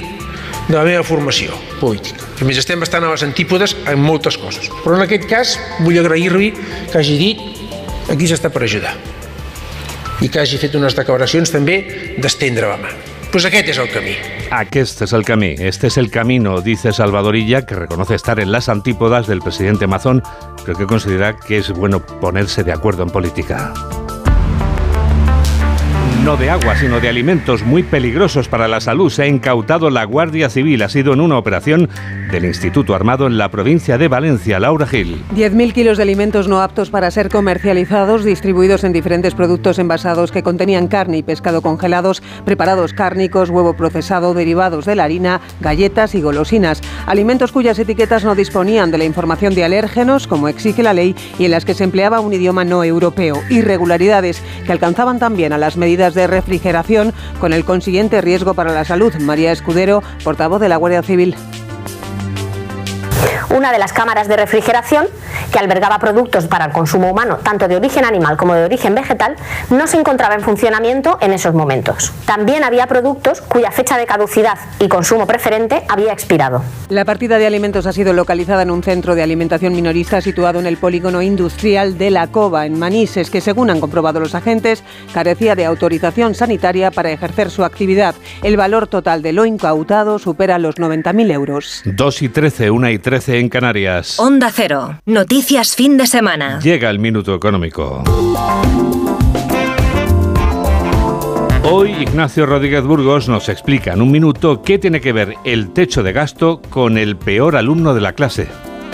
de 0.68 0.74
la 0.76 0.84
meva 0.86 1.02
formació 1.06 1.54
política. 1.80 2.22
A 2.40 2.46
més, 2.46 2.58
estem 2.58 2.80
bastant 2.82 3.04
a 3.06 3.12
les 3.12 3.24
antípodes 3.26 3.76
en 3.90 4.02
moltes 4.02 4.38
coses. 4.40 4.70
Però 4.82 4.96
en 4.96 5.04
aquest 5.04 5.26
cas 5.30 5.56
vull 5.82 5.98
agrair-li 6.00 6.52
que 6.90 6.98
hagi 6.98 7.18
dit 7.20 8.10
aquí 8.12 8.28
s'està 8.30 8.50
per 8.52 8.64
ajudar 8.66 8.94
i 10.22 10.28
que 10.30 10.38
hagi 10.42 10.58
fet 10.60 10.76
unes 10.78 10.94
declaracions 10.94 11.50
també 11.50 11.80
d'estendre 12.22 12.70
la 12.70 12.78
mà. 12.78 12.92
Pues 13.32 13.46
aquest 13.48 13.72
és 13.72 13.78
el 13.80 13.88
camí. 13.90 14.12
Aquest 14.52 15.00
es 15.06 15.14
el 15.16 15.24
camí, 15.24 15.54
este 15.58 15.86
es 15.86 15.96
el 15.96 16.10
camino, 16.10 16.60
dice 16.60 16.92
Salvadorilla, 16.92 17.64
que 17.64 17.74
reconoce 17.74 18.14
estar 18.14 18.38
en 18.38 18.52
las 18.52 18.68
antípodas 18.68 19.26
del 19.26 19.40
presidente 19.40 19.86
Mazón, 19.86 20.22
pero 20.66 20.76
que 20.76 20.86
considera 20.86 21.34
que 21.34 21.58
es 21.58 21.70
bueno 21.70 22.04
ponerse 22.04 22.62
de 22.62 22.72
acuerdo 22.72 23.04
en 23.04 23.10
política 23.10 23.72
no 26.24 26.36
de 26.36 26.50
agua, 26.50 26.76
sino 26.76 27.00
de 27.00 27.08
alimentos 27.08 27.64
muy 27.64 27.82
peligrosos 27.82 28.46
para 28.46 28.68
la 28.68 28.80
salud. 28.80 29.10
Se 29.10 29.22
ha 29.22 29.26
incautado 29.26 29.90
la 29.90 30.04
Guardia 30.04 30.48
Civil. 30.48 30.82
Ha 30.82 30.88
sido 30.88 31.12
en 31.14 31.20
una 31.20 31.36
operación 31.36 31.88
del 32.30 32.44
Instituto 32.44 32.94
Armado 32.94 33.26
en 33.26 33.38
la 33.38 33.50
provincia 33.50 33.98
de 33.98 34.06
Valencia. 34.06 34.60
Laura 34.60 34.86
Gil. 34.86 35.22
10.000 35.34 35.72
kilos 35.72 35.96
de 35.96 36.04
alimentos 36.04 36.46
no 36.46 36.62
aptos 36.62 36.90
para 36.90 37.10
ser 37.10 37.28
comercializados, 37.28 38.24
distribuidos 38.24 38.84
en 38.84 38.92
diferentes 38.92 39.34
productos 39.34 39.78
envasados 39.78 40.30
que 40.30 40.44
contenían 40.44 40.86
carne 40.86 41.18
y 41.18 41.22
pescado 41.22 41.60
congelados, 41.60 42.22
preparados 42.44 42.92
cárnicos, 42.92 43.50
huevo 43.50 43.74
procesado, 43.74 44.32
derivados 44.32 44.86
de 44.86 44.94
la 44.94 45.04
harina, 45.04 45.40
galletas 45.60 46.14
y 46.14 46.20
golosinas. 46.20 46.82
Alimentos 47.06 47.52
cuyas 47.52 47.78
etiquetas 47.78 48.24
no 48.24 48.34
disponían 48.34 48.90
de 48.92 48.98
la 48.98 49.04
información 49.04 49.54
de 49.54 49.64
alérgenos, 49.64 50.28
como 50.28 50.48
exige 50.48 50.84
la 50.84 50.94
ley, 50.94 51.16
y 51.38 51.46
en 51.46 51.50
las 51.50 51.64
que 51.64 51.74
se 51.74 51.84
empleaba 51.84 52.20
un 52.20 52.32
idioma 52.32 52.64
no 52.64 52.84
europeo. 52.84 53.42
Irregularidades 53.50 54.40
que 54.64 54.72
alcanzaban 54.72 55.18
también 55.18 55.52
a 55.52 55.58
las 55.58 55.76
medidas 55.76 56.11
de 56.14 56.26
refrigeración 56.26 57.12
con 57.40 57.52
el 57.52 57.64
consiguiente 57.64 58.20
riesgo 58.20 58.54
para 58.54 58.72
la 58.72 58.84
salud. 58.84 59.14
María 59.20 59.52
Escudero, 59.52 60.02
portavoz 60.24 60.60
de 60.60 60.68
la 60.68 60.76
Guardia 60.76 61.02
Civil 61.02 61.36
una 63.52 63.70
de 63.70 63.78
las 63.78 63.92
cámaras 63.92 64.28
de 64.28 64.36
refrigeración 64.36 65.06
que 65.50 65.58
albergaba 65.58 65.98
productos 65.98 66.46
para 66.46 66.66
el 66.66 66.72
consumo 66.72 67.10
humano, 67.10 67.38
tanto 67.42 67.68
de 67.68 67.76
origen 67.76 68.04
animal 68.04 68.36
como 68.36 68.54
de 68.54 68.64
origen 68.64 68.94
vegetal, 68.94 69.36
no 69.70 69.86
se 69.86 69.98
encontraba 69.98 70.34
en 70.34 70.42
funcionamiento 70.42 71.18
en 71.20 71.32
esos 71.32 71.54
momentos. 71.54 72.12
También 72.26 72.64
había 72.64 72.86
productos 72.86 73.40
cuya 73.40 73.70
fecha 73.70 73.96
de 73.96 74.06
caducidad 74.06 74.58
y 74.78 74.88
consumo 74.88 75.26
preferente 75.26 75.82
había 75.88 76.12
expirado. 76.12 76.62
La 76.88 77.04
partida 77.04 77.38
de 77.38 77.46
alimentos 77.46 77.86
ha 77.86 77.92
sido 77.92 78.12
localizada 78.12 78.62
en 78.62 78.70
un 78.70 78.82
centro 78.82 79.14
de 79.14 79.22
alimentación 79.22 79.74
minorista 79.74 80.20
situado 80.20 80.60
en 80.60 80.66
el 80.66 80.76
polígono 80.76 81.22
industrial 81.22 81.98
de 81.98 82.10
La 82.10 82.26
Cova, 82.28 82.66
en 82.66 82.78
Manises, 82.78 83.30
que 83.30 83.40
según 83.40 83.70
han 83.70 83.80
comprobado 83.80 84.20
los 84.20 84.34
agentes, 84.34 84.84
carecía 85.12 85.54
de 85.54 85.64
autorización 85.64 86.34
sanitaria 86.34 86.90
para 86.90 87.10
ejercer 87.10 87.50
su 87.50 87.64
actividad. 87.64 88.14
El 88.42 88.56
valor 88.56 88.86
total 88.86 89.22
de 89.22 89.32
lo 89.32 89.46
incautado 89.46 90.18
supera 90.18 90.58
los 90.58 90.76
90.000 90.76 91.32
euros. 91.32 91.82
2 91.84 92.22
y 92.22 92.28
13, 92.28 92.70
1 92.70 92.90
y 92.90 92.98
13 92.98 93.38
en 93.38 93.48
Canarias. 93.48 94.18
Onda 94.18 94.50
Cero. 94.52 95.00
Noticias 95.06 95.31
fin 95.40 95.96
de 95.96 96.06
semana. 96.06 96.60
Llega 96.60 96.90
el 96.90 96.98
minuto 96.98 97.34
económico. 97.34 98.02
Hoy 101.64 101.92
Ignacio 102.00 102.44
Rodríguez 102.44 102.84
Burgos 102.84 103.28
nos 103.28 103.48
explica 103.48 103.94
en 103.94 104.02
un 104.02 104.10
minuto 104.10 104.60
qué 104.60 104.78
tiene 104.78 105.00
que 105.00 105.12
ver 105.12 105.36
el 105.44 105.70
techo 105.72 106.02
de 106.02 106.12
gasto 106.12 106.60
con 106.68 106.98
el 106.98 107.16
peor 107.16 107.56
alumno 107.56 107.94
de 107.94 108.00
la 108.02 108.12
clase. 108.12 108.48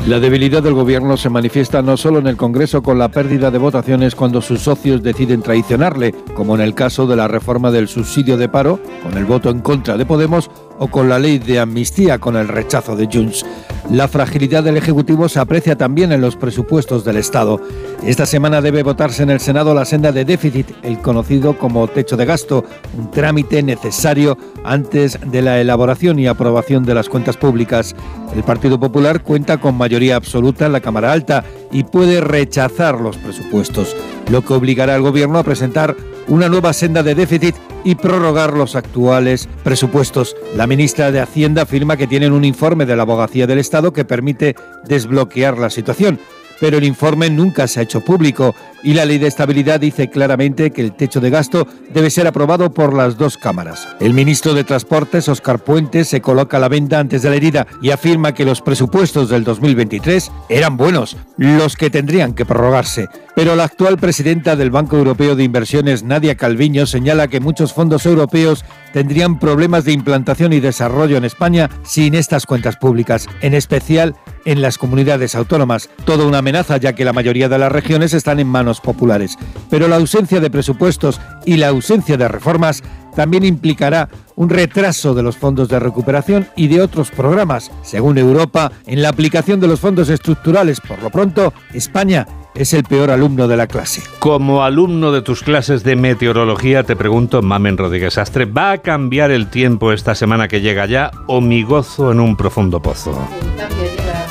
La 0.07 0.21
debilidad 0.21 0.63
del 0.63 0.75
gobierno 0.75 1.17
se 1.17 1.29
manifiesta 1.29 1.83
no 1.83 1.97
solo 1.97 2.21
en 2.21 2.29
el 2.29 2.37
Congreso 2.37 2.83
con 2.83 2.99
la 2.99 3.09
pérdida 3.09 3.51
de 3.51 3.59
votaciones 3.59 4.15
cuando 4.15 4.41
sus 4.41 4.61
socios 4.61 5.03
deciden 5.03 5.43
traicionarle, 5.43 6.15
como 6.35 6.55
en 6.55 6.61
el 6.61 6.75
caso 6.75 7.07
de 7.07 7.17
la 7.17 7.27
reforma 7.27 7.71
del 7.73 7.89
subsidio 7.89 8.37
de 8.37 8.49
paro, 8.49 8.81
con 9.03 9.19
el 9.19 9.25
voto 9.25 9.51
en 9.51 9.61
contra 9.61 9.97
de 9.97 10.07
Podemos, 10.07 10.51
o 10.79 10.89
con 10.89 11.09
la 11.09 11.19
ley 11.19 11.39
de 11.39 11.59
amnistía 11.59 12.19
con 12.19 12.37
el 12.37 12.49
rechazo 12.49 12.97
de 12.97 13.09
Junts. 13.13 13.45
La 13.91 14.07
fragilidad 14.07 14.63
del 14.63 14.77
Ejecutivo 14.77 15.29
se 15.31 15.41
aprecia 15.41 15.77
también 15.77 16.13
en 16.13 16.21
los 16.21 16.37
presupuestos 16.37 17.05
del 17.05 17.17
Estado. 17.17 17.59
Esta 18.05 18.27
semana 18.27 18.61
debe 18.61 18.83
votarse 18.83 19.23
en 19.23 19.31
el 19.31 19.41
Senado 19.41 19.73
la 19.73 19.87
senda 19.87 20.13
de 20.13 20.27
déficit, 20.27 20.67
el 20.83 20.99
conocido 20.99 21.57
como 21.57 21.89
techo 21.89 22.17
de 22.17 22.27
gasto, 22.27 22.65
un 22.99 23.11
trámite 23.11 23.63
necesario 23.63 24.37
antes 24.63 25.19
de 25.25 25.41
la 25.41 25.59
elaboración 25.59 26.19
y 26.19 26.27
aprobación 26.27 26.85
de 26.85 26.95
las 26.95 27.09
cuentas 27.09 27.39
públicas. 27.39 27.97
El 28.35 28.43
Partido 28.43 28.79
Popular 28.79 29.23
cuenta 29.23 29.57
con 29.57 29.75
mayoría 29.75 30.17
absoluta 30.17 30.67
en 30.67 30.73
la 30.73 30.81
Cámara 30.81 31.13
Alta 31.13 31.45
y 31.73 31.85
puede 31.85 32.21
rechazar 32.21 33.01
los 33.01 33.17
presupuestos, 33.17 33.97
lo 34.31 34.43
que 34.43 34.53
obligará 34.53 34.97
al 34.97 35.03
Gobierno 35.03 35.39
a 35.39 35.45
presentar 35.45 35.97
una 36.29 36.49
nueva 36.49 36.73
senda 36.73 37.03
de 37.03 37.15
déficit 37.15 37.57
y 37.85 37.95
prorrogar 37.95 38.53
los 38.53 38.77
actuales 38.77 39.49
presupuestos. 39.65 40.37
La 40.55 40.67
ministra 40.67 41.11
de 41.11 41.21
Hacienda 41.21 41.63
afirma 41.63 41.97
que 41.97 42.07
tienen 42.07 42.33
un 42.33 42.45
informe 42.45 42.87
de 42.87 42.97
la 42.97 43.03
Abogacía 43.03 43.47
del 43.47 43.59
Estado 43.59 43.93
que 43.93 44.05
permite 44.05 44.55
desbloquear 44.87 45.59
la 45.59 45.71
situación 45.71 46.19
pero 46.61 46.79
el 46.79 46.85
informe 46.85 47.31
nunca 47.31 47.67
se 47.67 47.81
ha 47.81 47.83
hecho 47.83 48.01
público 48.01 48.55
y 48.83 48.95
la 48.95 49.05
ley 49.05 49.19
de 49.19 49.27
estabilidad 49.27 49.81
dice 49.81 50.09
claramente 50.09 50.71
que 50.71 50.83
el 50.83 50.93
techo 50.93 51.21
de 51.21 51.31
gasto 51.31 51.67
debe 51.93 52.11
ser 52.11 52.27
aprobado 52.27 52.73
por 52.73 52.95
las 52.95 53.17
dos 53.17 53.37
cámaras. 53.37 53.89
El 54.01 54.15
ministro 54.15 54.55
de 54.55 54.65
Transportes, 54.65 55.29
Oscar 55.29 55.59
Puentes, 55.59 56.09
se 56.09 56.21
coloca 56.21 56.59
la 56.59 56.69
venda 56.69 57.01
antes 57.01 57.23
de 57.23 57.31
la 57.31 57.37
herida 57.37 57.67
y 57.83 57.91
afirma 57.91 58.35
que 58.35 58.45
los 58.45 58.61
presupuestos 58.61 59.29
del 59.29 59.45
2023 59.45 60.31
eran 60.49 60.77
buenos, 60.77 61.17
los 61.37 61.77
que 61.77 61.91
tendrían 61.91 62.35
que 62.35 62.47
prorrogarse. 62.47 63.09
Pero 63.35 63.55
la 63.55 63.65
actual 63.65 63.99
presidenta 63.99 64.57
del 64.57 64.71
Banco 64.71 64.97
Europeo 64.97 65.37
de 65.37 65.45
Inversiones, 65.45 66.03
Nadia 66.03 66.37
Calviño, 66.37 66.87
señala 66.87 67.29
que 67.29 67.41
muchos 67.41 67.73
fondos 67.73 68.05
europeos 68.05 68.65
tendrían 68.93 69.39
problemas 69.39 69.85
de 69.85 69.93
implantación 69.93 70.53
y 70.53 70.61
desarrollo 70.61 71.17
en 71.17 71.25
España 71.25 71.71
sin 71.85 72.15
estas 72.15 72.47
cuentas 72.47 72.77
públicas, 72.77 73.29
en 73.41 73.55
especial 73.55 74.17
en 74.49 74.63
las 74.63 74.79
comunidades 74.79 75.35
autónomas. 75.35 75.91
Toda 76.07 76.27
una 76.27 76.39
amenaza 76.39 76.79
ya 76.79 76.95
que 76.95 77.05
la 77.05 77.13
mayoría 77.13 77.51
de 77.51 77.59
las 77.59 77.71
regiones 77.71 78.15
están 78.15 78.41
en 78.41 78.47
manos 78.47 78.81
populares. 78.81 79.37
Pero 79.69 79.89
la 79.89 79.97
ausencia 79.97 80.41
de 80.41 80.51
presupuestos 80.51 81.21
y 81.45 81.59
la 81.59 81.69
ausencia 81.69 82.17
de 82.17 82.29
reformas 82.29 82.83
también 83.15 83.45
implicará 83.45 84.09
un 84.37 84.49
retraso 84.49 85.13
de 85.13 85.23
los 85.23 85.37
fondos 85.37 85.69
de 85.69 85.79
recuperación 85.79 86.49
y 86.57 86.69
de 86.69 86.81
otros 86.81 87.11
programas. 87.11 87.71
Según 87.83 88.17
Europa, 88.17 88.73
en 88.87 89.03
la 89.03 89.11
aplicación 89.11 89.61
de 89.61 89.69
los 89.69 89.81
fondos 89.81 90.09
estructurales, 90.09 90.81
por 90.81 91.03
lo 91.03 91.11
pronto, 91.11 91.53
España 91.75 92.27
es 92.55 92.73
el 92.73 92.85
peor 92.85 93.11
alumno 93.11 93.49
de 93.49 93.57
la 93.57 93.67
clase. 93.67 94.03
Como 94.19 94.65
alumno 94.65 95.13
de 95.13 95.21
tus 95.21 95.43
clases 95.43 95.85
de 95.85 95.97
meteorología, 95.97 96.85
te 96.85 96.97
pregunto, 96.97 97.43
Mamen 97.43 97.77
Rodríguez 97.77 98.17
Astre, 98.17 98.47
¿va 98.47 98.73
a 98.73 98.79
cambiar 98.79 99.31
el 99.31 99.51
tiempo 99.51 99.93
esta 99.93 100.15
semana 100.15 100.49
que 100.49 100.61
llega 100.61 100.87
ya 100.87 101.11
o 101.27 101.41
mi 101.41 101.63
gozo 101.63 102.13
en 102.13 102.21
un 102.21 102.37
profundo 102.37 102.81
pozo? 102.81 103.19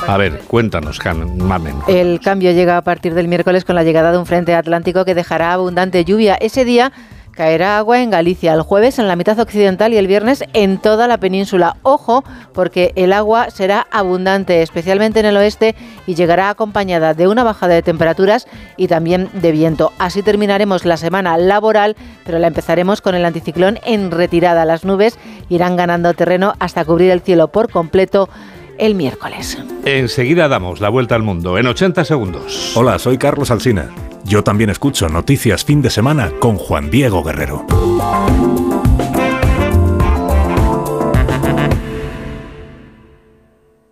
A 0.08 0.16
ver, 0.16 0.38
cuéntanos, 0.48 0.98
Mamen. 1.36 1.76
El 1.86 2.18
cambio 2.20 2.52
llega 2.52 2.78
a 2.78 2.82
partir 2.82 3.12
del 3.12 3.28
miércoles 3.28 3.66
con 3.66 3.74
la 3.74 3.84
llegada 3.84 4.10
de 4.10 4.16
un 4.16 4.24
frente 4.24 4.54
atlántico 4.54 5.04
que 5.04 5.14
dejará 5.14 5.52
abundante 5.52 6.02
lluvia. 6.06 6.34
Ese 6.36 6.64
día 6.64 6.92
caerá 7.32 7.76
agua 7.76 8.00
en 8.00 8.08
Galicia, 8.08 8.54
el 8.54 8.62
jueves 8.62 8.98
en 8.98 9.06
la 9.06 9.16
mitad 9.16 9.38
occidental 9.38 9.92
y 9.92 9.98
el 9.98 10.06
viernes 10.06 10.44
en 10.54 10.78
toda 10.78 11.08
la 11.08 11.18
península. 11.18 11.76
Ojo, 11.82 12.24
porque 12.54 12.92
el 12.96 13.12
agua 13.12 13.50
será 13.50 13.86
abundante, 13.90 14.62
especialmente 14.62 15.20
en 15.20 15.26
el 15.26 15.36
oeste, 15.36 15.76
y 16.06 16.14
llegará 16.14 16.48
acompañada 16.48 17.12
de 17.12 17.28
una 17.28 17.44
bajada 17.44 17.74
de 17.74 17.82
temperaturas 17.82 18.48
y 18.78 18.88
también 18.88 19.28
de 19.34 19.52
viento. 19.52 19.92
Así 19.98 20.22
terminaremos 20.22 20.86
la 20.86 20.96
semana 20.96 21.36
laboral, 21.36 21.96
pero 22.24 22.38
la 22.38 22.46
empezaremos 22.46 23.02
con 23.02 23.14
el 23.14 23.26
anticiclón 23.26 23.78
en 23.84 24.10
retirada. 24.10 24.64
Las 24.64 24.86
nubes 24.86 25.18
irán 25.50 25.76
ganando 25.76 26.14
terreno 26.14 26.54
hasta 26.60 26.86
cubrir 26.86 27.10
el 27.10 27.20
cielo 27.20 27.48
por 27.48 27.70
completo 27.70 28.30
el 28.78 28.94
miércoles. 28.94 29.58
Enseguida 29.84 30.48
damos 30.48 30.80
la 30.80 30.88
vuelta 30.88 31.14
al 31.14 31.22
mundo 31.22 31.58
en 31.58 31.66
80 31.66 32.04
segundos. 32.04 32.72
Hola, 32.76 32.98
soy 32.98 33.18
Carlos 33.18 33.50
Alsina. 33.50 33.90
Yo 34.24 34.44
también 34.44 34.70
escucho 34.70 35.08
Noticias 35.08 35.64
Fin 35.64 35.82
de 35.82 35.90
Semana 35.90 36.30
con 36.38 36.56
Juan 36.56 36.90
Diego 36.90 37.22
Guerrero. 37.22 37.66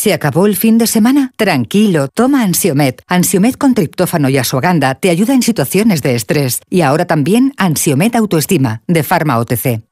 ¿Se 0.00 0.14
acabó 0.14 0.46
el 0.46 0.56
fin 0.56 0.78
de 0.78 0.86
semana? 0.86 1.30
Tranquilo, 1.36 2.08
toma 2.08 2.42
Ansiomet. 2.42 3.02
Ansiomet 3.06 3.58
con 3.58 3.74
triptófano 3.74 4.30
y 4.30 4.38
asuaganda 4.38 4.94
te 4.94 5.10
ayuda 5.10 5.34
en 5.34 5.42
situaciones 5.42 6.00
de 6.00 6.14
estrés. 6.14 6.62
Y 6.70 6.80
ahora 6.80 7.04
también 7.04 7.52
Ansiomet 7.58 8.16
Autoestima, 8.16 8.80
de 8.86 9.02
Pharma 9.02 9.36
OTC. 9.36 9.82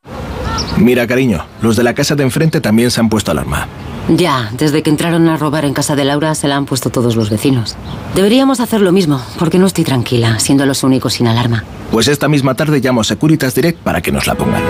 Mira, 0.79 1.07
cariño, 1.07 1.45
los 1.61 1.77
de 1.77 1.83
la 1.83 1.93
casa 1.93 2.15
de 2.15 2.23
enfrente 2.23 2.63
también 2.63 2.91
se 2.91 3.01
han 3.01 3.11
puesto 3.11 3.33
alarma. 3.33 3.69
Ya, 4.09 4.51
desde 4.57 4.83
que 4.83 4.89
entraron 4.89 5.29
a 5.29 5.37
robar 5.37 5.67
en 5.67 5.75
casa 5.75 5.95
de 5.95 6.07
Laura 6.07 6.35
se 6.35 6.49
la 6.49 6.57
han 6.57 6.65
puesto 6.65 6.89
todos 6.89 7.15
los 7.15 7.29
vecinos. 7.29 7.77
Deberíamos 8.15 8.61
hacer 8.61 8.81
lo 8.81 8.93
mismo, 8.93 9.23
porque 9.39 9.59
no 9.59 9.67
estoy 9.67 9.85
tranquila, 9.85 10.39
siendo 10.39 10.65
los 10.65 10.85
únicos 10.85 11.13
sin 11.13 11.27
alarma. 11.27 11.65
Pues 11.93 12.09
esta 12.09 12.29
misma 12.29 12.55
tarde 12.55 12.81
llamo 12.81 13.03
a 13.03 13.05
Securitas 13.05 13.55
Direct 13.55 13.81
para 13.81 14.01
que 14.01 14.11
nos 14.11 14.27
la 14.27 14.37
pongan. 14.37 14.63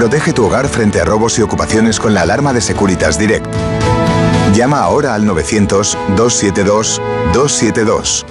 Protege 0.00 0.32
tu 0.32 0.46
hogar 0.46 0.66
frente 0.66 0.98
a 0.98 1.04
robos 1.04 1.38
y 1.38 1.42
ocupaciones 1.42 2.00
con 2.00 2.14
la 2.14 2.22
alarma 2.22 2.54
de 2.54 2.62
Securitas 2.62 3.18
Direct. 3.18 3.44
Llama 4.54 4.80
ahora 4.80 5.14
al 5.14 5.28
900-272-272. 5.28 8.24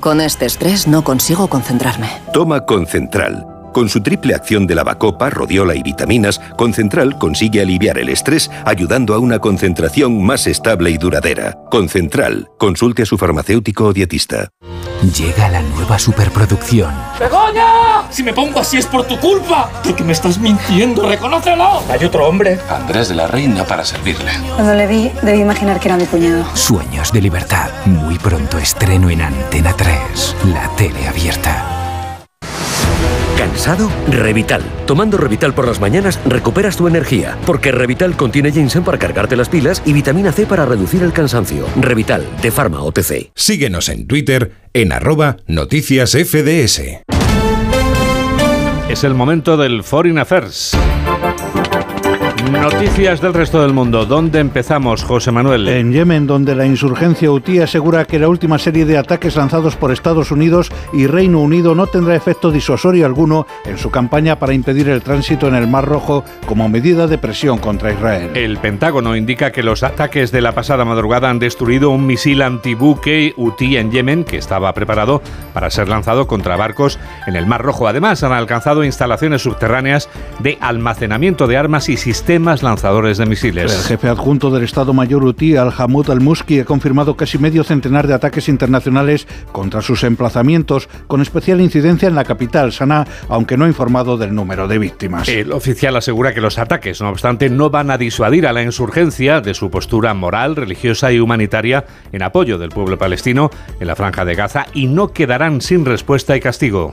Con 0.00 0.22
este 0.22 0.46
estrés 0.46 0.88
no 0.88 1.04
consigo 1.04 1.48
concentrarme. 1.48 2.08
Toma 2.32 2.64
Concentral. 2.64 3.49
Con 3.72 3.88
su 3.88 4.02
triple 4.02 4.34
acción 4.34 4.66
de 4.66 4.74
lavacopa, 4.74 5.30
rodiola 5.30 5.74
y 5.74 5.82
vitaminas, 5.82 6.40
Concentral 6.56 7.18
consigue 7.18 7.60
aliviar 7.60 7.98
el 7.98 8.08
estrés 8.08 8.50
ayudando 8.64 9.14
a 9.14 9.18
una 9.18 9.38
concentración 9.38 10.22
más 10.22 10.46
estable 10.46 10.90
y 10.90 10.98
duradera. 10.98 11.56
Concentral. 11.70 12.48
Consulte 12.58 13.02
a 13.02 13.06
su 13.06 13.16
farmacéutico 13.16 13.84
o 13.86 13.92
dietista. 13.92 14.48
Llega 15.16 15.48
la 15.48 15.62
nueva 15.62 15.98
superproducción. 15.98 16.92
¡Begoña! 17.18 18.10
Si 18.10 18.22
me 18.22 18.34
pongo 18.34 18.60
así 18.60 18.76
es 18.76 18.86
por 18.86 19.06
tu 19.06 19.18
culpa. 19.18 19.70
Porque 19.82 20.04
me 20.04 20.12
estás 20.12 20.38
mintiendo, 20.38 21.08
reconócelo. 21.08 21.82
Hay 21.88 22.04
otro 22.04 22.28
hombre. 22.28 22.58
Andrés 22.68 23.08
de 23.08 23.14
la 23.14 23.26
Reina 23.26 23.64
para 23.64 23.84
servirle. 23.84 24.30
Cuando 24.56 24.74
le 24.74 24.86
vi, 24.86 25.10
debí 25.22 25.40
imaginar 25.40 25.80
que 25.80 25.88
era 25.88 25.96
mi 25.96 26.04
cuñado. 26.04 26.44
Sueños 26.54 27.12
de 27.12 27.22
libertad. 27.22 27.70
Muy 27.86 28.18
pronto 28.18 28.58
estreno 28.58 29.08
en 29.08 29.22
Antena 29.22 29.74
3. 29.74 30.36
La 30.52 30.68
tele 30.76 31.08
abierta. 31.08 31.69
¿Cansado? 33.40 33.90
Revital. 34.06 34.60
Tomando 34.86 35.16
Revital 35.16 35.54
por 35.54 35.66
las 35.66 35.80
mañanas 35.80 36.20
recuperas 36.26 36.76
tu 36.76 36.86
energía, 36.86 37.38
porque 37.46 37.72
Revital 37.72 38.14
contiene 38.14 38.52
ginseng 38.52 38.84
para 38.84 38.98
cargarte 38.98 39.34
las 39.34 39.48
pilas 39.48 39.82
y 39.86 39.94
vitamina 39.94 40.30
C 40.30 40.44
para 40.44 40.66
reducir 40.66 41.02
el 41.02 41.14
cansancio. 41.14 41.64
Revital, 41.80 42.22
de 42.42 42.50
Pharma 42.50 42.82
OTC. 42.82 43.30
Síguenos 43.34 43.88
en 43.88 44.06
Twitter 44.06 44.52
en 44.74 44.92
arroba 44.92 45.38
noticias 45.46 46.10
FDS. 46.10 46.82
Es 48.90 49.04
el 49.04 49.14
momento 49.14 49.56
del 49.56 49.84
Foreign 49.84 50.18
Affairs. 50.18 50.76
Noticias 52.50 53.20
del 53.20 53.32
resto 53.32 53.62
del 53.62 53.72
mundo. 53.72 54.06
¿Dónde 54.06 54.40
empezamos, 54.40 55.04
José 55.04 55.30
Manuel? 55.30 55.68
En 55.68 55.92
Yemen, 55.92 56.26
donde 56.26 56.56
la 56.56 56.66
insurgencia 56.66 57.30
hutí 57.30 57.60
asegura 57.60 58.04
que 58.04 58.18
la 58.18 58.28
última 58.28 58.58
serie 58.58 58.84
de 58.84 58.98
ataques 58.98 59.36
lanzados 59.36 59.76
por 59.76 59.92
Estados 59.92 60.32
Unidos 60.32 60.72
y 60.92 61.06
Reino 61.06 61.38
Unido 61.40 61.76
no 61.76 61.86
tendrá 61.86 62.16
efecto 62.16 62.50
disuasorio 62.50 63.06
alguno 63.06 63.46
en 63.64 63.78
su 63.78 63.90
campaña 63.90 64.36
para 64.38 64.52
impedir 64.52 64.88
el 64.88 65.00
tránsito 65.00 65.46
en 65.46 65.54
el 65.54 65.68
Mar 65.68 65.86
Rojo 65.86 66.24
como 66.44 66.68
medida 66.68 67.06
de 67.06 67.18
presión 67.18 67.58
contra 67.58 67.92
Israel. 67.92 68.30
El 68.34 68.58
Pentágono 68.58 69.14
indica 69.14 69.52
que 69.52 69.62
los 69.62 69.84
ataques 69.84 70.32
de 70.32 70.40
la 70.40 70.52
pasada 70.52 70.84
madrugada 70.84 71.30
han 71.30 71.38
destruido 71.38 71.90
un 71.90 72.04
misil 72.04 72.42
antibuque 72.42 73.32
hutí 73.36 73.76
en 73.76 73.92
Yemen 73.92 74.24
que 74.24 74.38
estaba 74.38 74.74
preparado 74.74 75.22
para 75.54 75.70
ser 75.70 75.88
lanzado 75.88 76.26
contra 76.26 76.56
barcos 76.56 76.98
en 77.28 77.36
el 77.36 77.46
Mar 77.46 77.62
Rojo. 77.62 77.86
Además, 77.86 78.24
han 78.24 78.32
alcanzado 78.32 78.82
instalaciones 78.82 79.42
subterráneas 79.42 80.08
de 80.40 80.58
almacenamiento 80.60 81.46
de 81.46 81.56
armas 81.56 81.88
y 81.88 81.96
sistemas 81.96 82.39
más 82.42 82.62
lanzadores 82.62 83.18
de 83.18 83.26
misiles. 83.26 83.72
El 83.72 83.82
jefe 83.82 84.08
adjunto 84.08 84.50
del 84.50 84.64
Estado 84.64 84.92
Mayor 84.92 85.24
UTI, 85.24 85.56
Al-Hamud 85.56 86.10
al-Muski, 86.10 86.60
ha 86.60 86.64
confirmado 86.64 87.16
casi 87.16 87.38
medio 87.38 87.64
centenar 87.64 88.06
de 88.06 88.14
ataques 88.14 88.48
internacionales 88.48 89.26
contra 89.52 89.82
sus 89.82 90.04
emplazamientos, 90.04 90.88
con 91.06 91.20
especial 91.20 91.60
incidencia 91.60 92.08
en 92.08 92.14
la 92.14 92.24
capital, 92.24 92.72
Sanaa, 92.72 93.06
aunque 93.28 93.56
no 93.56 93.64
ha 93.64 93.68
informado 93.68 94.16
del 94.16 94.34
número 94.34 94.68
de 94.68 94.78
víctimas. 94.78 95.28
El 95.28 95.52
oficial 95.52 95.96
asegura 95.96 96.34
que 96.34 96.40
los 96.40 96.58
ataques, 96.58 97.00
no 97.00 97.08
obstante, 97.08 97.50
no 97.50 97.70
van 97.70 97.90
a 97.90 97.98
disuadir 97.98 98.46
a 98.46 98.52
la 98.52 98.62
insurgencia 98.62 99.40
de 99.40 99.54
su 99.54 99.70
postura 99.70 100.14
moral, 100.14 100.56
religiosa 100.56 101.12
y 101.12 101.20
humanitaria 101.20 101.84
en 102.12 102.22
apoyo 102.22 102.58
del 102.58 102.70
pueblo 102.70 102.98
palestino 102.98 103.50
en 103.78 103.86
la 103.86 103.96
franja 103.96 104.24
de 104.24 104.34
Gaza 104.34 104.66
y 104.74 104.86
no 104.86 105.12
quedarán 105.12 105.60
sin 105.60 105.84
respuesta 105.84 106.36
y 106.36 106.40
castigo. 106.40 106.92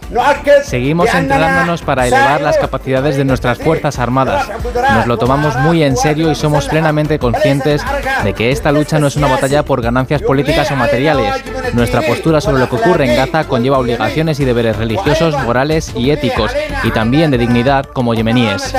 Seguimos 0.64 1.14
entrenándonos 1.14 1.82
para 1.82 2.08
elevar 2.08 2.42
las 2.42 2.58
capacidades 2.58 3.18
de 3.18 3.26
nuestras 3.26 3.58
Fuerzas 3.58 4.00
Armadas. 4.00 4.50
Nos 4.94 5.08
lo 5.08 5.18
tomamos 5.18 5.37
muy 5.58 5.84
en 5.84 5.98
serio 5.98 6.32
y 6.32 6.36
somos 6.36 6.68
plenamente 6.68 7.20
conscientes 7.20 7.84
de 8.24 8.34
que 8.34 8.52
esta 8.52 8.72
lucha 8.72 9.00
no 9.00 9.08
es 9.08 9.16
una 9.16 9.28
batalla 9.28 9.64
por 9.64 9.82
ganancias 9.82 10.22
políticas 10.22 10.72
o 10.72 10.76
materiales. 10.76 11.44
Nuestra 11.74 12.02
postura 12.02 12.42
sobre 12.42 12.60
lo 12.60 12.70
que 12.70 12.76
ocurre 12.76 13.06
en 13.06 13.16
Gaza 13.16 13.48
conlleva 13.48 13.78
obligaciones 13.78 14.40
y 14.40 14.46
deberes 14.46 14.78
religiosos, 14.78 15.36
morales 15.44 15.94
y 15.96 16.12
éticos, 16.12 16.52
y 16.84 16.92
también 16.92 17.32
de 17.32 17.38
dignidad 17.38 17.86
como 17.86 18.14
yemeníes. 18.14 18.74